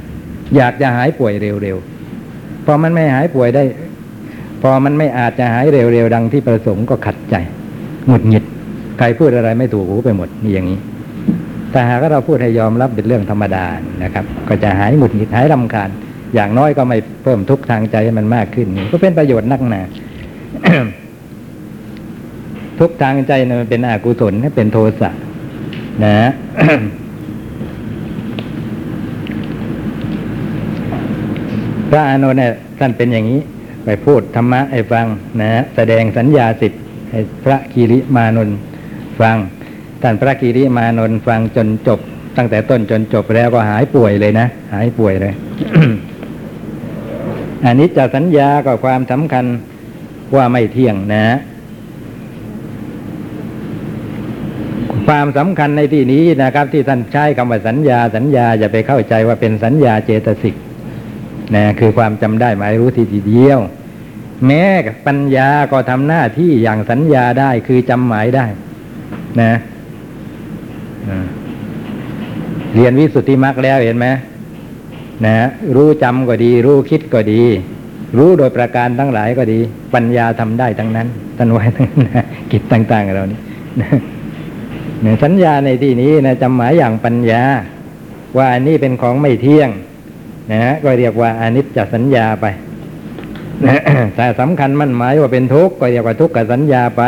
[0.55, 3.63] อยากจะหายป่วยเร็วๆ พอมันไม่หายป่วยได้
[4.61, 7.35] พอมันไม่อาจจะหายเร็วๆ ดังที่ประสงค์ก็ขัดใจ
[8.07, 8.43] หงุดหงิด
[8.99, 10.79] ใครพูดอะไรไม่ถูกหูไปหมดนี่อย่างนี้
[11.71, 13.65] แต่หากเราพูดให้ยอมรับเป็นเรื่องธรรมดา
[14.03, 15.89] นะครับ ก็จะหายหงุดหงิดหายรำคาญ
[16.35, 19.81] อย่างน้อยก็ไม่เพิ่มทุกข์ทางใจให้มันมากขึ้นก็เป็นประโยชน์นักหนา
[22.79, 25.11] ทุกข์ทางใจเนี่ยมันเป็นอกุศลเป็นโทสะ
[26.03, 26.29] นะ
[31.91, 33.41] พระอานนท์เนี่ยท่านเป็นอย่างนี้
[33.85, 35.05] ไปพูดธรรมะให้ฟัง
[35.41, 38.57] นะฮะแสดงสัญญาสิทธิ์ให้พระกีริมานนท์
[39.21, 39.37] ฟัง
[40.01, 41.99] ท่านพระกีริมานนท์ฟังจนจบ
[42.37, 45.33] ตั้งแต่ต้นจนจบแล้วก็หายป่วยเลยนะ หายป่วยเลย
[47.65, 49.45] อันนี้จะสัญญาก็ความสำคัญ
[50.35, 51.25] ว่าไม่เที่ยงนะ
[55.07, 60.55] ความสำคัญในที่นี้นะครับ ที่ท่านใช้คำว่าสัญญา สัญญาอย่าไปเข้าใจว่าเป็นสัญญาเจตสิก
[61.55, 63.59] นะคือความจำได้หมายรู้ทีเดียว
[64.45, 64.63] แม้
[65.07, 68.45] ปัญญาก็ทำหน้าที่อย่างสัญญาได้คือจำหมายได้
[69.41, 69.53] นะ
[72.73, 74.07] เรียนวิสุทธิมรรคแล้วเห็นไหม
[75.25, 75.35] นะ
[75.75, 77.43] รู้จำก็ดี รู้คิดก็ดี
[78.17, 79.59] รู้โดยประการทั้งหลายก็ดี
[79.93, 83.39] ปัญญาทำได้ทั้งนั้นท่านไว้ทั้งนั้นนะกิจต่างๆเรานี่
[83.81, 83.89] นะ
[85.01, 87.43] เนี่ยสัญญาในที่นี้นะจำหมายอย่างปัญญา
[88.37, 89.69] ว่าอันนี้เป็นของไม่เที่ยง
[90.49, 92.45] นะฮะก็เรียกว่าอนิจจสัญญาไป
[93.65, 93.81] นะ
[94.15, 97.03] แต่สำคัญมั่นหมายว่าเป็นทุกข์ก็เรียกว่าทุกขสัญญาไป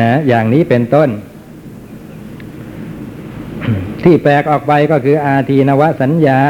[0.00, 1.08] นะอย่างนี้เป็นต้น
[4.04, 6.40] ที่แปลกออกไปก็คืออาทีนวสัญญา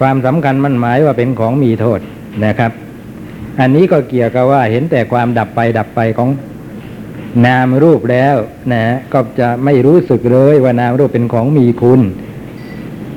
[0.00, 2.00] ความสำคัญมั่นหมายว่าเป็นของมีโทษ
[2.44, 2.72] นะครับ
[3.60, 6.30] อันนี้ก็เกี่ยวกับว่าเห็นแต่ความดับไปดับไปของ
[7.46, 8.36] นามรูปแล้ว
[8.72, 12.00] นะก็จะไม่รู้สึกเลยว่านามรูปเป็นของมีคุณ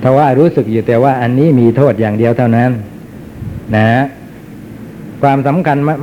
[0.02, 2.72] ถ้าว่ารู้สึกอยู่แต่ว่าอันนี้มีโทษอย่างเดียวเท่านั้น
[3.76, 3.86] นะ
[5.22, 5.96] ความสำคัญมะ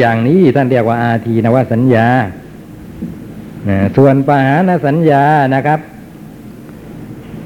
[0.00, 2.06] อย่างนี้ท่านเรียกว่าอาทีนวสัญญา
[3.96, 5.22] ส่วนปหานสัญญา
[5.54, 5.80] นะครับ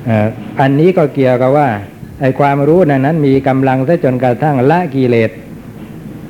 [0.08, 0.26] อ่อ
[0.60, 1.68] อันนี้ก็เกี่ยวกับว่า
[2.20, 5.30] ไอ้ความรู้นั้นนั้นมีกำลังซะจนกระทั่งละกิเลส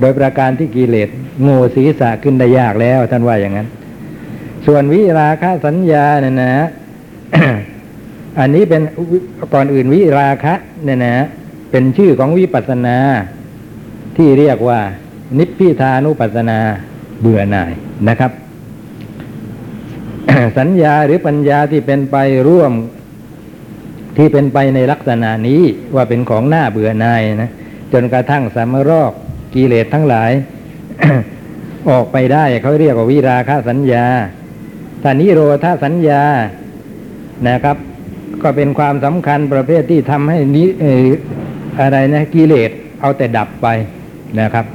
[0.01, 1.09] โดยประการที่กิเลส
[1.42, 3.68] โง่ศีรษะขึ้นได้ยากแล้วท่านว่าอย่างนั้น
[4.66, 6.53] ส่วนวิราคะสัญญาเนี่ยนะ
[8.38, 8.83] อันนี้เป็น
[9.55, 11.16] ก่อนอื่นวิราคะเนี่ยนะ
[11.71, 12.97] เป็นชื่อของวิปัสสนา
[14.16, 14.81] ที่เรียกว่า
[15.38, 16.59] นิพพิทานุปัสสนา
[17.21, 17.73] เบื่อหน่าย
[18.09, 18.33] นะครับ
[20.59, 22.16] สัญญาหรือปัญญาที่เป็นไป
[22.49, 22.73] ร่วม
[24.16, 25.62] ที่เป็นไปในลักษณะนี้
[25.95, 27.51] ว่าเป็นของหน้าเบื่อหน่ายนะ
[27.93, 29.12] จนกระทั่งสามรอก
[29.55, 30.33] กิเลสทั้งหลาย
[31.90, 34.07] ออกไปได้เขาเรียกว่าวิราคะสัญญา
[35.03, 36.23] ถ้านิโรธาสัญญา
[37.49, 37.77] นะครับ
[38.42, 41.07] ก็เป็นความสำคัญประเภทที่ทำให้นิเอ่อ
[41.81, 43.66] อะไรนะกิเลสเอาแต่ดับไป
[44.40, 44.66] นะครับ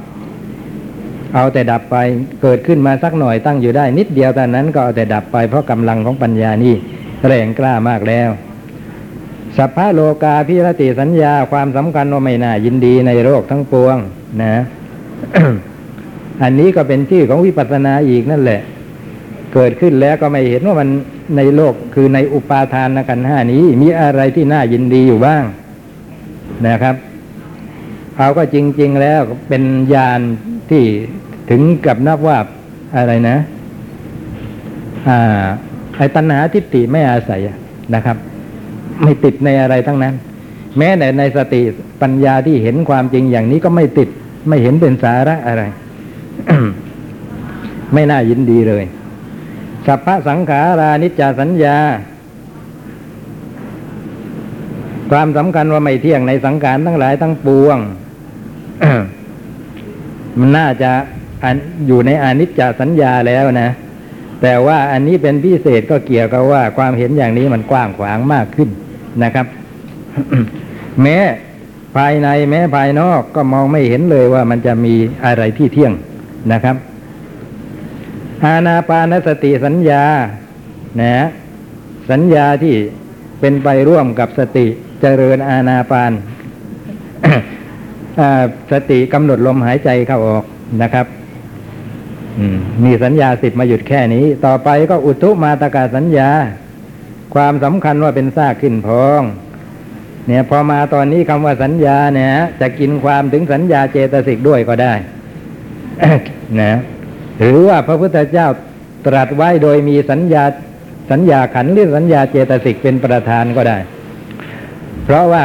[1.34, 1.96] เอาแต่ดับไป
[2.42, 6.74] เกิดขึ้นมาสักหน่อยตั้งอยู่ได้ นิดเดียวแต่นั้นก็เอาแต่ดับไปเพราะกำลังของปัญญานี่
[7.26, 8.30] แรงกล้ามากแล้ว
[9.56, 13.96] สัพพะโลกาพิรติสัญญาความสำคัญว่าไม่น่ายินดีในโลกทั้งปวง
[14.42, 14.54] นะ
[16.42, 18.60] อันนี้ก็เป็นชื่อของวิปัสสนาอีกนั่นแหละ
[19.54, 20.88] เกิดขึ้นแล้วก็ไม่เห็นว่ามัน
[21.36, 25.44] ในโลกคือในอุปาทานกันห้านี้ มีอะไรที่น่ายินดีอยู่บ้าง
[26.68, 26.94] นะครับ
[28.16, 29.62] เอาก็จริง ๆ แล้วเป็น
[29.94, 30.20] ญาณ
[30.70, 30.84] ที่
[31.50, 32.38] ถึงกับนับว่า
[32.96, 33.36] อะไรนะ
[35.08, 35.44] อ่า
[35.96, 37.40] ไอ้ตัณหาทิฏฐิไม่อาศัย
[37.94, 38.16] นะครับ
[39.02, 40.14] ไม่ติดในอะไรทั้งนั้น
[40.78, 41.62] แม้แต่ในสติ
[42.02, 44.08] ปัญญาที่เห็นความจริงอย่างนี้ก็ไม่ติด
[44.48, 45.62] ไม่เห็นเป็นสาระอะไร
[47.94, 48.84] ไม่น่ายินดีเลย
[49.86, 51.78] สัพพะสังขารานิจจสัญญา
[55.10, 57.78] ความสำคัญว่าไม่เที่ยงในสังขารทั้งหลายทั้งปวง
[60.38, 60.90] มันน่าจะ
[61.44, 63.70] อันอยู่ในอนิจจสัญญาแล้วนะ
[64.42, 68.68] แต่ว่าอันนี้เป็นพิเศษก็เกี่ยวกับว่า ความเห็นอย่างนี้มันกว้างขวางมากขึ้น
[69.22, 69.46] นะครับ
[71.02, 71.18] แม้
[71.96, 74.94] ภายในแม้ภายนอกก็มองไม่เห็นเลยว่ามันจะมี
[75.26, 75.92] อะไรที่เที่ยง
[76.52, 76.76] นะครับ
[78.44, 80.04] อาณาปานสติสัญญา
[81.02, 81.26] นะ
[82.10, 82.74] สัญญาที่
[83.40, 84.66] เป็นไปร่วมกับสติ
[85.00, 88.28] เจริญอาณาปานา
[88.72, 90.44] สติกำหนดลมหายใจเข้าออก
[90.82, 91.06] นะครับ
[92.54, 96.30] มมีสัญญาสิบมาหยุดแค่นี้ ต่อไปก็อุทุมาตกาสัญญา
[97.34, 99.22] ความสำคัญว่าเป็นซากขึ้นพอง
[100.26, 104.92] เนี่ย พอมาตอนนี้คำว่าสัญญาเนี่ย จะกินความถึงสัญญาเจตสิกด้วยก็ได้
[106.60, 106.72] นะ
[107.38, 108.48] หรือว่าพระพุทธเจ้า
[109.06, 110.44] ตรัสไว้โดยมีสัญญา
[111.10, 113.78] สัญญาขันหรือสัญญาเจตสิกเป็นประธานก็ได้
[115.04, 115.42] เพราะว่า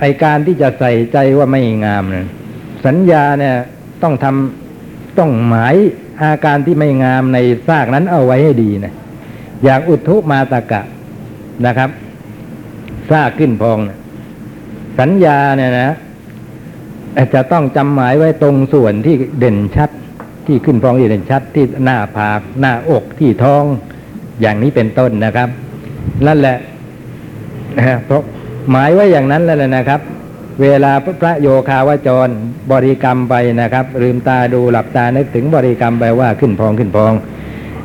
[0.00, 2.28] ไอการที่จะใส่ใจว่าไม่งามนะ
[2.86, 3.54] สัญญาเนี่ย
[4.02, 5.76] ต้องทำต้องหมาย
[6.22, 7.38] อาการที่ไม่งามใน
[7.68, 8.94] ซากนั้นเอาไว้ให้ดีนะ
[9.64, 10.82] อย่างอุทุมาตกะ
[11.66, 11.90] นะครับ
[13.10, 13.98] ซากขึ้นพองนะ
[15.00, 15.90] สัญญาเนี่ยนะ
[17.34, 19.90] จะต้องจำหมายไว้ตรงส่วนที่เด่นชัด
[20.46, 23.64] ที่ขึ้นพองที่เด่นชัดที่หน้าผาก หน้าอกที่ท้อง
[24.40, 25.48] อย่างนี้เป็นต้นนะครับ
[26.26, 26.58] นั่นแหละ
[27.78, 28.22] นะเพราะ
[28.70, 30.00] หมายไว้อย่างนั้นแล้วแหละนะครับ
[30.62, 32.28] เวลาพระโยคาวจร
[32.72, 37.12] บริกรรมไปนะครับ ลืมตาดูหลับตานึกถึงบริกรรมไปว่าขึ้นพองขึ้นพอง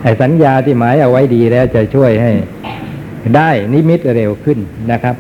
[0.04, 2.32] ไอ้สัญญาที่หมายเอาไว้ดีแล้วจะช่วยให้
[3.36, 4.60] ได้นิมิตเร็วขึ้น
[4.92, 5.16] นะครับ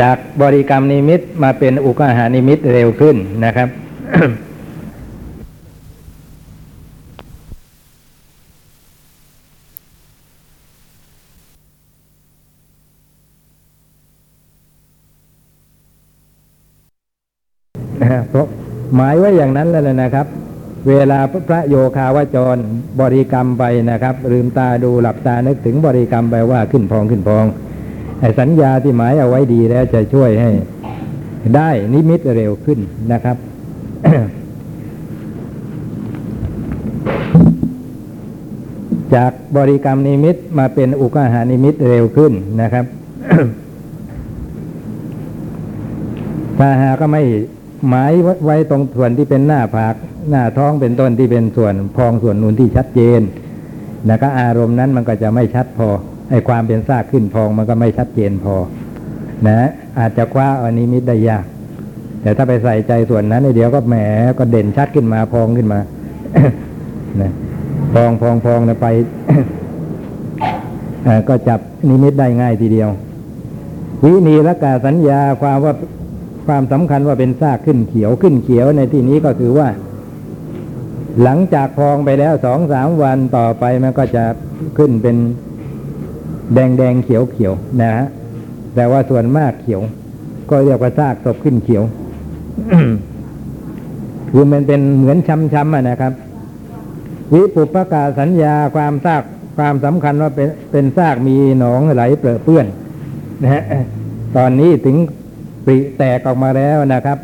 [0.00, 3.68] จากบริกรรมนิมิตมาเป็นอุกหานิมิตเร็วขึ้นนะครับ
[18.30, 18.46] เพราะ
[18.94, 20.26] หมายไว้อย่างนั้นแล้วแหละนะครับ
[20.88, 22.56] เวลาพระโยคาวาจร
[23.00, 27.44] บริกรรมไปนะครับ ลืมตาดูหลับตานึกถึงบริกรรมไปว่าขึ้นพองขึ้นพอง
[28.20, 30.50] ไอ้สัญญาที่หมายเอาไว้ดีแล้วจะช่วยให้
[31.56, 32.78] ได้นิมิตเร็วขึ้น
[33.12, 33.36] นะครับ
[39.14, 42.84] จากบริกรรมนิมิตมาเป็นอุกหานิมิตเร็วขึ้นนะครับ
[46.58, 47.22] ถ้าหากก็ไม่
[47.88, 48.12] หมาย
[48.44, 49.94] ไว้ตรงส่วนที่เป็นหน้าผาก
[50.30, 53.20] หน้าท้องเป็นต้นที่เป็นส่วนพองส่วนนูนที่ชัดเจน
[54.08, 55.88] นะก็อารมณ์นั้นมันก็จะไม่ชัดพอ
[56.30, 58.54] ไอ้ความเป็นซากขึ้นพองมันก็ไม่ชัดเจนพอ
[59.48, 59.58] นะ
[59.98, 61.44] อาจจะคว้าอันนี้มิตได้ยาก
[62.22, 63.94] แต่ถ้าไปใส่ใจส่วนนั้นเดี๋ยวก็แหม
[64.38, 65.80] ก็เด่นชัดขึ้นมาพองขึ้นมา
[67.20, 67.32] นะ
[67.94, 68.86] พองพองพองนะไป
[71.28, 72.88] ก็จับนิมิตได้ง่ายทีเดียว
[74.04, 75.74] วินีละกาสัญญาความว่า
[76.46, 79.68] ความสำคัญว่าเป็นซากขึ้นเขียวขึ้นเขียวในที่นี้ก็คือว่า
[81.22, 84.24] หลังจากพองไปแล้วสองสามวันต่อไปมันก็จะ
[84.78, 85.16] ขึ้นเป็น
[86.54, 88.06] แดงแดงเขียวเขียวนะฮะ
[88.74, 89.82] แต่ว่าส่วนมากเขียว
[90.50, 91.84] ก็เรียกว่าซากศพขึ้นเขียว
[94.30, 96.12] คือมันเป็นเหมือนช้ำๆอะนะครับ
[97.32, 99.22] วิปุปกาสัญญาความซาก
[99.56, 102.66] ความสำคัญว่าเป็นเป็นซากมีหนองไหลเปรอะเปื้อน
[103.42, 103.62] นะฮะ
[104.36, 104.96] ตอนนี้ถึง
[105.66, 107.18] ปริแตกออกมาแล้วนะครับ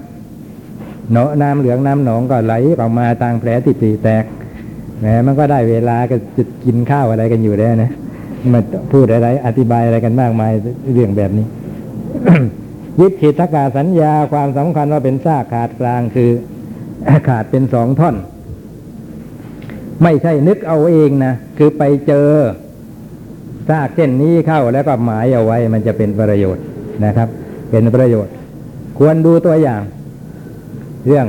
[1.12, 4.24] เนาะน้ำเหลืองน้ำหนองก็ไหลออกมาทางแผลที่ปริแตก
[5.00, 7.90] แหมมันก็ได้เวลาก็จะกินข้าวอะไรกันอยู่แล้วนะ
[8.52, 8.60] มา
[8.92, 10.52] พูดอะไร อธิบายอะไรกันมากมาย
[10.94, 11.46] เรื่องแบบนี้
[13.00, 16.30] ยึดขีตกาสัญญาความสำคัญว่าเป็นซากขาดกลางคือ
[17.28, 18.16] ขาดเป็นสองท่อน
[20.02, 22.28] ไม่ใช่นึกเอาเองนะ คือไปเจอ
[23.68, 26.64] ซากเช่นนี้เข้าแล้วก็หมายเอาไว้ มันจะเป็นประโยชน์
[27.04, 27.28] นะครับ
[27.70, 28.32] เป็นประโยชน์
[28.98, 29.82] ควรดูตัวอย่าง
[31.06, 31.26] เรื่อง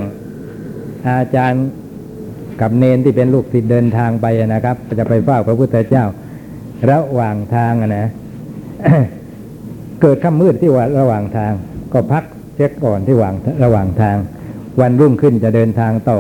[1.08, 1.65] อาจารย์
[2.62, 6.06] กับเนนที่เป็นลูกศิษย์เดินทางไปนะครับ จะไปเฝ้าพระพุทธเจ้า
[6.91, 8.08] ระหว่างทางอะนะ
[10.02, 11.52] เกิดข้ามืดที่ว่าระหว่างทาง
[11.93, 12.24] ก็พัก
[12.56, 14.17] เช็คก่อนที่ว่างระหว่างทาง
[14.82, 16.19] วันรุ่งขึ้นจะเดินทางต่อ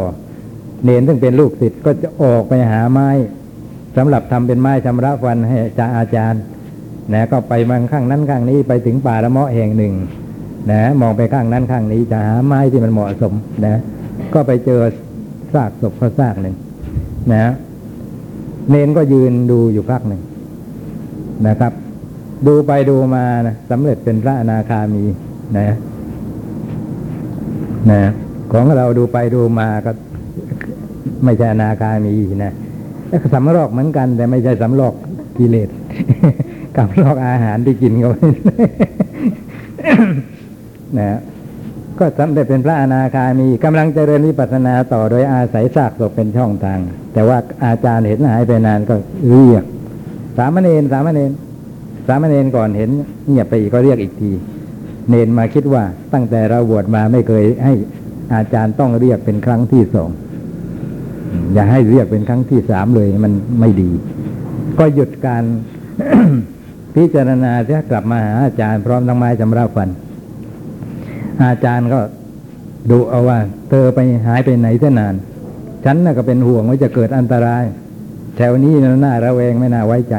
[0.83, 3.09] เนนซึ่งเป็นลูกศิษย์ก็จะออกไปหาไม้
[3.97, 6.41] สำหรับทำเป็นไม้ชำระฟันให้จาอาจารย์
[7.13, 9.93] นะก็ไปมังข้างนั้นข้างนี้ไปถึงป่าละเมาะแห่งหนึ่ง
[10.71, 13.33] นะมองไปข้างนั้นข้างนี้จะหาไม้ที่มันเหมาะสม
[13.65, 13.79] นะ
[14.33, 14.81] ก็ไปเจอ
[15.53, 16.55] ซากศพเขาซากหนึ่ง
[17.33, 17.51] นะ
[18.69, 20.21] เนนก็ยืนดูอยู่พักหนึ่ง
[21.47, 21.73] นะครับ
[22.47, 25.03] ดูไปดูมานะสำเร็จเป็นพระอนาคามี
[25.57, 25.69] นะ
[27.91, 28.01] นะ
[28.51, 29.91] ของเราดูไปดูมาก็
[31.23, 32.53] ไม่ใช่อนาคามีนะ
[33.11, 34.93] ก็สำรอกเหมือนกัน แต่ไม่ใช่สำรอก
[35.37, 35.69] กิเลส
[36.77, 38.11] กับรอกอาหารที่กินเขา
[40.99, 41.19] นะ
[41.99, 46.79] ก็สำเร็จเป็นพระอนาคามีกำลังเจริญวิปัสสนาต่อโดยอาศัยซากศพเป็นช่องทาง
[47.13, 48.95] แต่ว่าอาจารย์เห็นหายไปนานก็
[49.29, 49.63] เรียก
[50.37, 51.31] สามเณรสามเณร
[52.07, 52.89] สามเณรก่อนเห็น
[53.27, 54.31] เงียบไปอีกก็เรียกอีกที
[55.09, 57.73] เนนมาคิดว่าตั้งแต่เราบวชมาไม่เคยให้
[58.33, 60.09] อาจารย์ต้องเรียกเป็นครั้งที่สอง
[61.53, 63.91] อย่าให้เรียกเป็นครั้งที่สามเลยมันไม่ดี
[64.79, 65.43] ก็หยุดการ
[66.95, 69.89] พิจารณาเสียกลับมาหาอาจารย์พร้อมทั้งไม้จำราฟัน
[71.43, 71.99] อาจารย์ก็
[72.91, 75.15] ดูเอาว่า เธอไปหายไปไหนเสียนาน
[75.85, 77.63] ฉันน่ะก็เป็นห่วงว่าจะเกิดอันตราย
[78.37, 78.73] แถวนี้
[79.05, 80.15] น่าระแวงไม่น่าไว้ใจ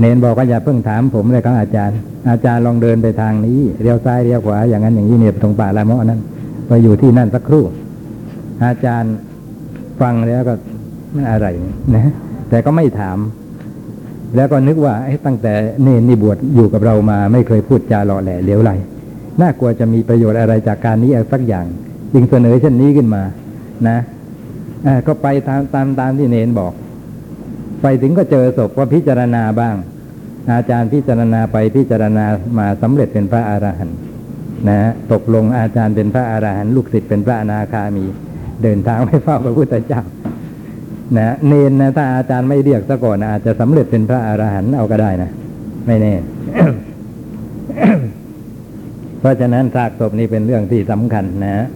[0.00, 1.98] เนนบอกว่าอย่าเพิ่งถามผมเลยครับอาจารย์
[2.30, 6.20] อาจารย์ลองเดินไปทางนี้เลี้ยวซ้ายเลี้ยวขวาอย่างนั้นอย่างนี้เนี่ยตรงป่าละมาะนั้น
[6.66, 7.64] ไปอยู่ที่นั่นสักครู่
[8.64, 9.14] อาจารย์
[10.00, 10.54] ฟังแล้วก็
[11.14, 11.46] มันอะไร
[11.94, 12.12] นะ
[12.50, 13.18] แต่ก็ไม่ถาม
[14.36, 14.94] แล้วก็นึกว่า
[15.26, 18.70] ตั้งแต่เนนนี่บวชอยู่กับเรามา ไม่เคยพูดจาหล่อแหล่เหลวไหล
[19.40, 21.66] น่ากลัวจะมีประโยชน์อะไรจากการนี้สักอย่าง
[22.12, 23.22] จึงเสนอเช่นนี้ขึ้นมา
[23.88, 23.98] นะ
[25.06, 26.72] ก็ไปตามตามตามที่เนนบอก
[27.82, 29.76] ไปถึงก็เจอศพก็พิจารณาบ้าง
[30.52, 32.24] อาจารย์พิจารณาไปพิจารณา
[32.58, 33.98] มาสำเร็จเป็นพระอรหันต์
[34.68, 34.78] นะ
[35.12, 38.04] ตกลงอาจารย์เป็นพระอรหันต์ลูกศิษย์เป็นพระอนาคามี
[38.62, 40.02] เดินทางไปเฝ้าพระพุทธเจ้า
[41.16, 45.30] นะเนนนะถ้าอาจารย์ไม่เรียกซะก่อนอาจจะสำเร็จเป็นพระอรหันต์เอาก็ได้นะ
[45.86, 46.14] ไม่แน่
[49.20, 51.66] เพราะฉะนั้นซากศพนี่เป็นเรื่องที่สำคัญนะ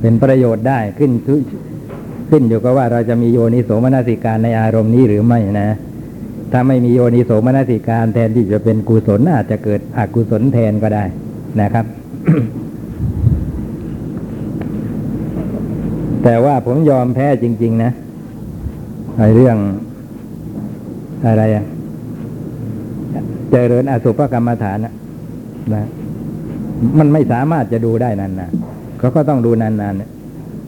[0.00, 1.12] เป็นประโยชน์ได้ขึ้น
[2.30, 5.68] ขึ้นอยู่กับว่าเราจะมีโยนิโสมนสิการในอารมณ์นี้หรือไม่นะ
[6.52, 11.04] ถ้าไม่มีโยนิโสมนสิการแทนที่จะเป็นกุศลอาจจะเกิดอกุศลแทนก็ได้
[11.60, 11.84] นะครับ
[16.24, 17.92] แต่ว่าผมยอมแพ้จริง ๆ นะ
[19.16, 19.56] ไอ้เรื่อง
[21.26, 21.64] อะไรอะ
[23.50, 24.92] เจริญอสุภกรรมฐานนะ
[25.74, 25.84] นะ
[26.98, 30.10] มันไม่สามารถจะดูได้นานๆเขาก็ต้องดูนานๆเนี่ย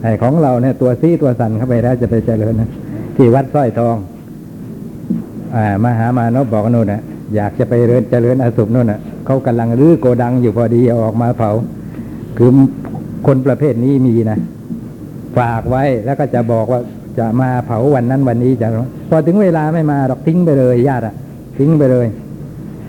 [0.03, 2.69] ไอ้ของเราเนี่ยตัวซีตัวสันเข้าไปแล้วจะไปเจริญนะ
[3.15, 3.95] ที่วัดสร้อยทอง
[5.55, 7.01] อ่ามหามานพบอกโน่นนะ
[7.35, 11.51] อยากจะไปเริญเจริญอสุภโน่นนะเขากำลังรื้อโกดังอยู่พอดีเอาออกมาเผา
[12.37, 12.49] คือ
[13.27, 14.37] คนประเภทนี้มีนะ
[15.37, 16.81] ฝากไว้แล้วก็จะบอกว่า
[17.19, 18.67] จะมาเผาวันนั้นวันนี้จะ
[19.09, 21.15] พอถึงเวลาไม่มาดอกทิ้งไปเลยญาติอะ
[21.57, 22.07] ทิ้งไปเลย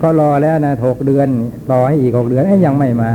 [0.01, 1.27] ก็รอแล้วนะหกเดือน
[1.71, 3.09] รอให้อีกหกเดือนยยังไม่มา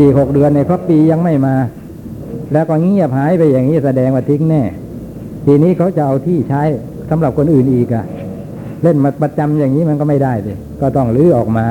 [0.00, 1.54] อีกหกเดือนในครบปียังไม่มา
[2.52, 4.62] แล้วก็เงียบหายไปอย่างนี้แสดงว่าทิ้งแน่
[5.46, 6.62] ทีนี้เขาจะเอาที่ใช้
[7.10, 8.04] สำหรับคนอื่นอีกอะ
[8.82, 11.66] เล่นมาประจำอย่างนี้มันก็ไม่ได้สิก็ต้องรื้อออกมา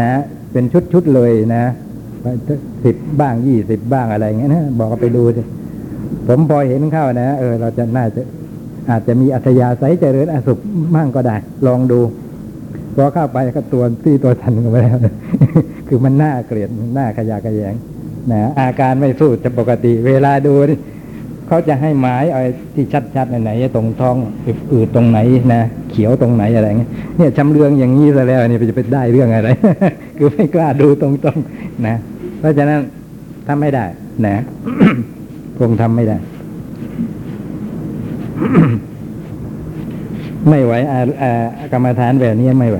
[0.00, 0.10] นะ
[0.52, 1.64] เป็นชุดๆเลยนะ
[2.84, 5.42] สิบบ้างยี่สิบบ้างอะไรเงี้ยนะบอกไปดูสิ
[6.28, 8.22] ผมพอเห็นเข้านะเออ เราจะน่าจะ
[8.90, 10.58] อาจจะมีอัธยาศัยเจริญอสุข
[10.94, 11.36] มั่งก็ได้
[11.66, 12.00] ลองดู
[12.96, 14.98] พอเข้าไปก็ตัวที่ตัวทันกันไปแล้ว
[15.88, 17.74] คือมันน่าเกลียดน่าขยะแขยง
[18.32, 20.54] นะอาการไม่สู้จะปกติ เวลาดู
[21.46, 22.42] เขาจะให้หมายเอา
[22.74, 24.16] ที่ชัดๆไหนๆตรงท้อง
[24.72, 25.18] อืดตรงไหน
[25.54, 29.48] นะเขียวตรงไหนอะไรเงี้ยเนี่ยชำเลืองอย่างนี้ซะแล้วนี่จะไปได้เรื่องอะไร
[30.18, 31.96] คือไม่กล้าดูตรงๆนะ
[32.40, 32.80] เพราะฉะนั้น
[33.46, 33.84] ทำไม่ได้
[34.26, 34.36] นะ
[35.58, 36.16] คงทำไม่ได้
[40.48, 41.32] ไม่ไหวอา
[41.72, 42.78] กรรมฐานแบบนี้ไม่ไหว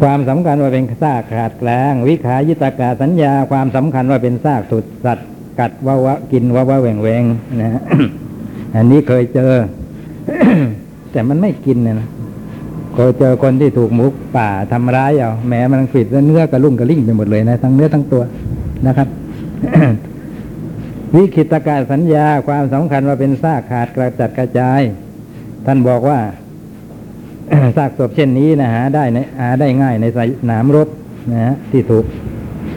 [0.00, 5.28] ความสำคัญว่าเป็นซากขาดแกลงวิขายิตากาสัญญา ความสำคัญว่าเป็นซากสุดสัตว์
[5.58, 7.24] กัดวะวะกินวะวะแหวงแหวง
[7.60, 7.82] นะฮะ
[8.76, 9.52] อันนี้เคยเจอ
[11.12, 12.08] แต่มันไม่กินนะ
[12.94, 18.22] เคยเจอคนที่ถูกหมูป่าทำร้ายเอาแม้มันปิดแล้วเนื้อกระลุ่งกระลิ่งไปหมดเลยนะทั้งเนื้อทั้งตัว
[18.86, 19.08] นะครับ
[21.14, 24.80] วิคิตกาสัญญาความสำคัญว่าเป็นซากขาดกระจัดกระจาย
[25.66, 26.18] ท่านบอกว่า
[27.76, 30.18] ซากศพเช่นนี้นะหาได้ในหาได้ง่ายในส
[30.50, 30.88] นามรบ
[31.32, 32.04] นะฮะที่ถูก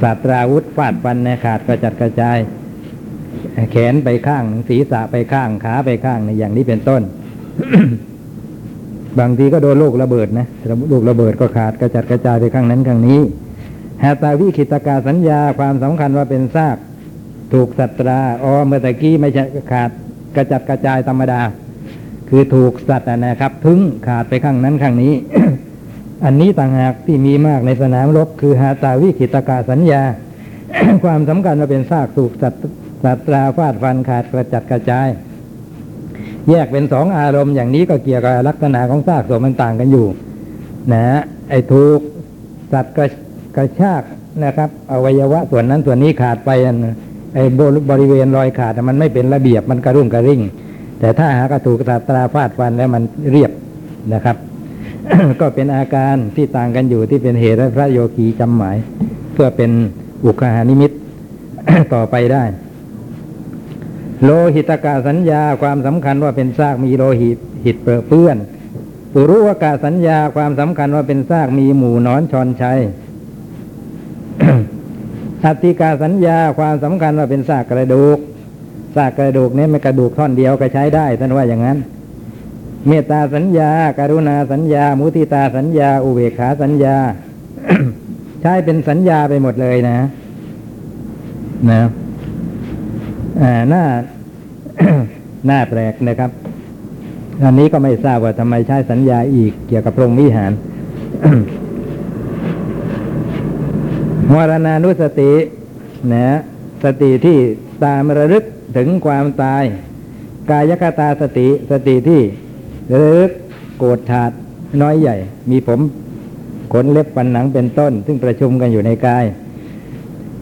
[0.02, 2.38] ศาสตราวุธฟาดฟันในขาดกระจัดกระจาย
[3.72, 7.02] แขนไปข้างศีรษะไปข้างขาไปข้างในอย่างนี้เป็นต้น
[9.20, 10.48] บางทีก็โดนลูกระเบิดนะ
[10.92, 13.20] ลูกระเบิดก็ขาดกระจัดกระจายไปข้างนั้นข้างนี้
[14.04, 16.78] หาตาวิคิตกาสัญญาความสำคัญว่าเป็นซาก
[17.54, 19.90] ถูกสัตราอ๋อเมื่อตะกี้ไม่ใช่ขาด
[20.36, 21.42] กระจัดกระจายธรรมดา
[22.34, 25.14] คือถูกสัตว์นะครับทึงขาดไปข้างนั้นข้างนี้
[26.26, 30.02] อันนี้ต่างหากที่มีมากในสนามรบคือหาตาวิคิตกาสัญญา
[31.04, 32.62] ความสำคัญว่าเป็นซากถูกสัตว์
[33.04, 35.08] สัตราฟาดฟันขาดกระจัดกระจาย
[36.50, 40.08] แยกเป็นสองอารมณ์อย่างนี้ก็เกี่ยวกับลักษณะของซากศพมันต่างกันอยู่
[40.94, 42.00] นะไอ้ถูก
[42.74, 43.08] สัตว์กระ
[43.58, 44.04] กระชาก
[44.46, 46.50] นะครับ อวัยวะส่วนนั้นส่วนนี้ขาดไป
[47.36, 47.44] ไอ้
[47.90, 50.42] บริเวณรอยขาดมันไม่เป็นระเบียบมันกระรุ่งกระริ่ง
[51.02, 53.52] แต่ถ้าหากถูกสัตราฟาดฟันแล้วมันเรียบ
[54.14, 54.38] นะครับ
[55.42, 58.78] ก็เป็นอาการที่ต่างกันอยู่ที่เป็นเหตุให้พระโยคีจำหมาย
[59.34, 59.72] เพื่อเป็น
[60.26, 60.92] อุคหานิมิต
[61.94, 62.44] ต่อไปได้
[64.24, 68.38] โลหิตกาสัญญาความสำคัญว่าเป็นซากมีโลหิตหิตเปื้อน
[69.14, 72.80] ปุรุวกาสัญญาความสำคัญว่าเป็นซากมีหมู่นอนชอนชัย
[75.44, 78.18] อัติกาสัญญาความสำคัญว่าเป็นซากกระดูก
[78.96, 81.78] ซากกระดูกนี้ไม่กระดูกท่อนเดียวก็ใช้ได้ท่านว่าอย่างนั้น
[82.88, 86.96] เมตตาสัญญาการุณาสัญญา มุทิตาสัญญา อุเบกขาสัญญา
[88.42, 89.98] ใช้เป็นสัญญาไปหมดเลยนะ
[91.72, 91.82] นะ
[93.42, 93.84] อ่าหน้า
[95.48, 96.32] หน้าแปลกนะครับ
[97.44, 100.52] อันนี้ก็ไม่ทราบว่าทำไมใช้สัญญาอีกเกี่ยวกับพรงวิหาร
[104.34, 105.32] มรณานุสติ
[106.14, 106.38] นะ
[106.84, 107.38] สติที่
[107.84, 108.44] ตามระลึก
[108.78, 109.64] ถึงความตาย
[110.50, 112.22] กายคตาสติสติที่
[112.92, 113.32] ระลึก
[113.78, 114.34] โกรธธาตุ
[114.82, 115.16] น้อยใหญ่
[115.50, 115.80] มีผม
[116.74, 119.26] ขนเล็บฟันหนังเป็นต้น ซึ่งประชุมกันอยู่ในกาย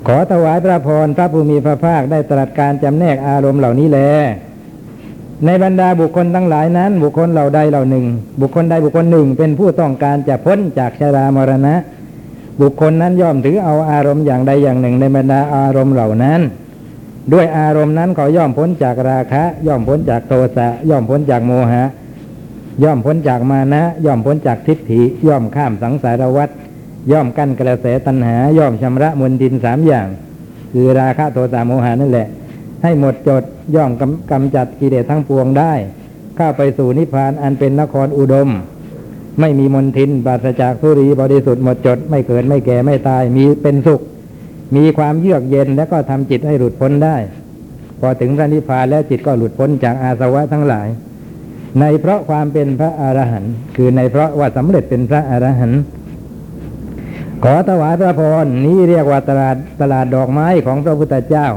[0.07, 3.99] ขอถวายพระพรพระภูมิพระภาคได้ตรัสการจำแนกอารมณ์เหล่านี้แล
[5.45, 8.05] ในบรรดาบุคคลทั้งหลายนั้น บุคคลเหล่าใดเหล่าหนึ่ง
[8.41, 11.75] บุคคลใดบุคคลหนึ่ง เป็นผู้ต้องการจะพ้นจากชรามรณะ
[12.61, 16.41] บุคคลนั้นย่อมถือเอาอารมณ์อย่างใดอย่างหนึ่ง ในบรรดาอารมณ์เหล่านั้น
[17.33, 21.83] ด้วยอารมณ์นั้นเขาย่อมพ้นจากราคะ ย่อมพ้นจากโทสะย่อมพ้นจากโมหะ
[22.83, 26.49] ย่อมพ้นจากมานะ ย่อมพ้นจากทิฏฐิ ย่อมข้ามสังสารวัฏ
[27.11, 30.07] ย่อมกั้นกระแสตัณหา ย่อมชำระมวลทินสามอย่าง
[30.73, 32.27] คือราคะโทสะโมหะนั่นแหละ
[32.83, 33.43] ให้หมดจด
[33.75, 35.73] ย่อมกำกำจัดกิเลสทั้งปวงได้
[36.35, 38.49] เข้าไปสู่นิพพานอันเป็นนครอุดม
[39.39, 44.01] ไม่มีมนทินปราศจากทุรีบริสุทธิ์หมดจด ไม่เกิดไม่แก่ไม่ตายมีเป็นสุข
[44.75, 47.17] มีความเยือกเย็นและก็ทำจิตให้หลุดพ้นได้
[47.99, 50.87] พอถึงพระนิพพานแล้วจิตก็หลุดพ้นจากอาสวะทั้งหลาย
[51.79, 55.81] ในเพราะความเป็นพระอรหันต์คือในเพราะว่าสำเร็จเป็นพระอรหันต์
[57.43, 61.47] ขอถวายพระพรนี้เรียกว่าตลาดตลาดดอกไม้ของพระพุทธเจ้า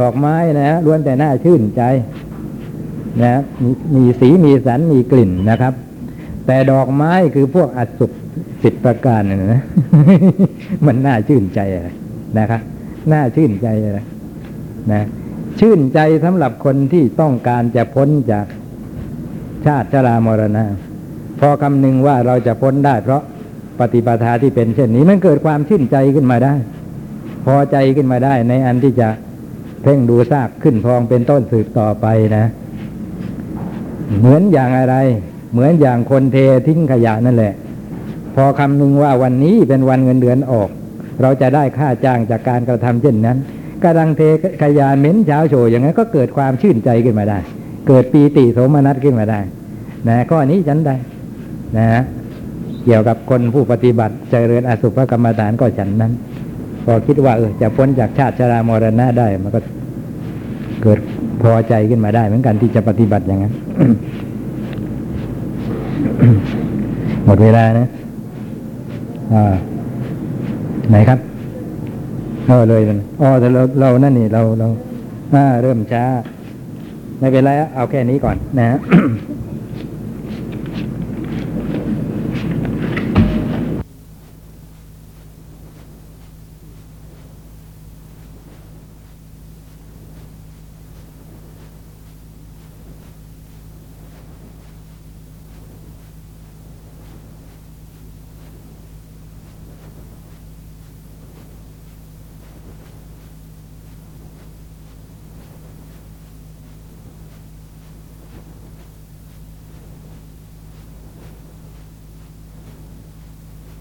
[0.00, 1.82] ดอกไม้นะล้วนแต่น่าชื่นใจ
[3.22, 3.64] นะม
[3.94, 5.74] มีสีมีสันมีกลิ่นนะครับ
[6.46, 8.12] แต่ดอกไม้คือพวกอสุภ
[8.62, 9.62] สิบประการนะนะ
[10.86, 11.88] มันน่าชื่นใจอะไร
[12.38, 12.60] นะครับ
[13.12, 14.00] น่าชื่นใจอะไร
[14.92, 15.02] นะ
[15.60, 18.46] ชื่นใจสำหรับคนที่ต้องการจะพ้นจาก
[19.66, 20.64] ชาติชรามรณะ
[21.40, 23.22] พอคำนึงว่าเราจะพ้นได้ เพราะ
[23.78, 26.54] ปฏิปทาที่เป็นเช่นนี้มันเกิดความชื่นใจขึ้นมาได้
[27.46, 29.08] พอใจขึ้นมาได้ ในอันที่จะ
[29.82, 32.06] เพ่งดูซากขึ้นพองเป็นต้นสืบต่อไป
[32.36, 32.44] นะ
[34.18, 34.96] เหมือนอย่างอะไร
[35.52, 37.54] เหมือนอย่างคนเททิ้งขยะนั่นแหละ
[38.36, 40.68] พอคำนึงว่าวันนี้เป็นวันเงินเดือนออก
[41.22, 43.38] เราจะได้ค่าจ้างจากการกระทำเช่นนั้น
[43.84, 44.20] กำลังเท
[44.62, 47.38] ขยะเหม็นเช้าโชยอย่างนั้นก็เกิดความชื่นใจขึ้นมาได้
[47.88, 49.40] เกิดปีติโสมนัสขึ้นมาได้
[50.08, 50.96] นะข้อนี้ฉันได้
[51.76, 52.02] นะฮะ
[52.84, 56.12] เกี่ยวกับคนผู้ปฏิบัติเจริญอสุภกรรมฐานก็ฉันนั้น
[56.84, 59.60] พอคิดว่าเออจะพ้นจากชาติชรามรณะได้ มันก็
[60.82, 60.98] เกิด
[61.42, 63.52] พอใจขึ้นมาได้ เหมือนกันที่จะปฏิบัติอย่างนั้น
[67.24, 67.88] หมดเวลานะ
[70.90, 71.18] ไหนครับ
[72.46, 74.68] เออเลยนอ๋อแต่เราเรานั่นนี่เราเรา
[75.34, 76.04] อ่าเริ่มช้า
[77.18, 78.78] ไม่เป็นไรเอาแค่นี้ก่อนนะฮะ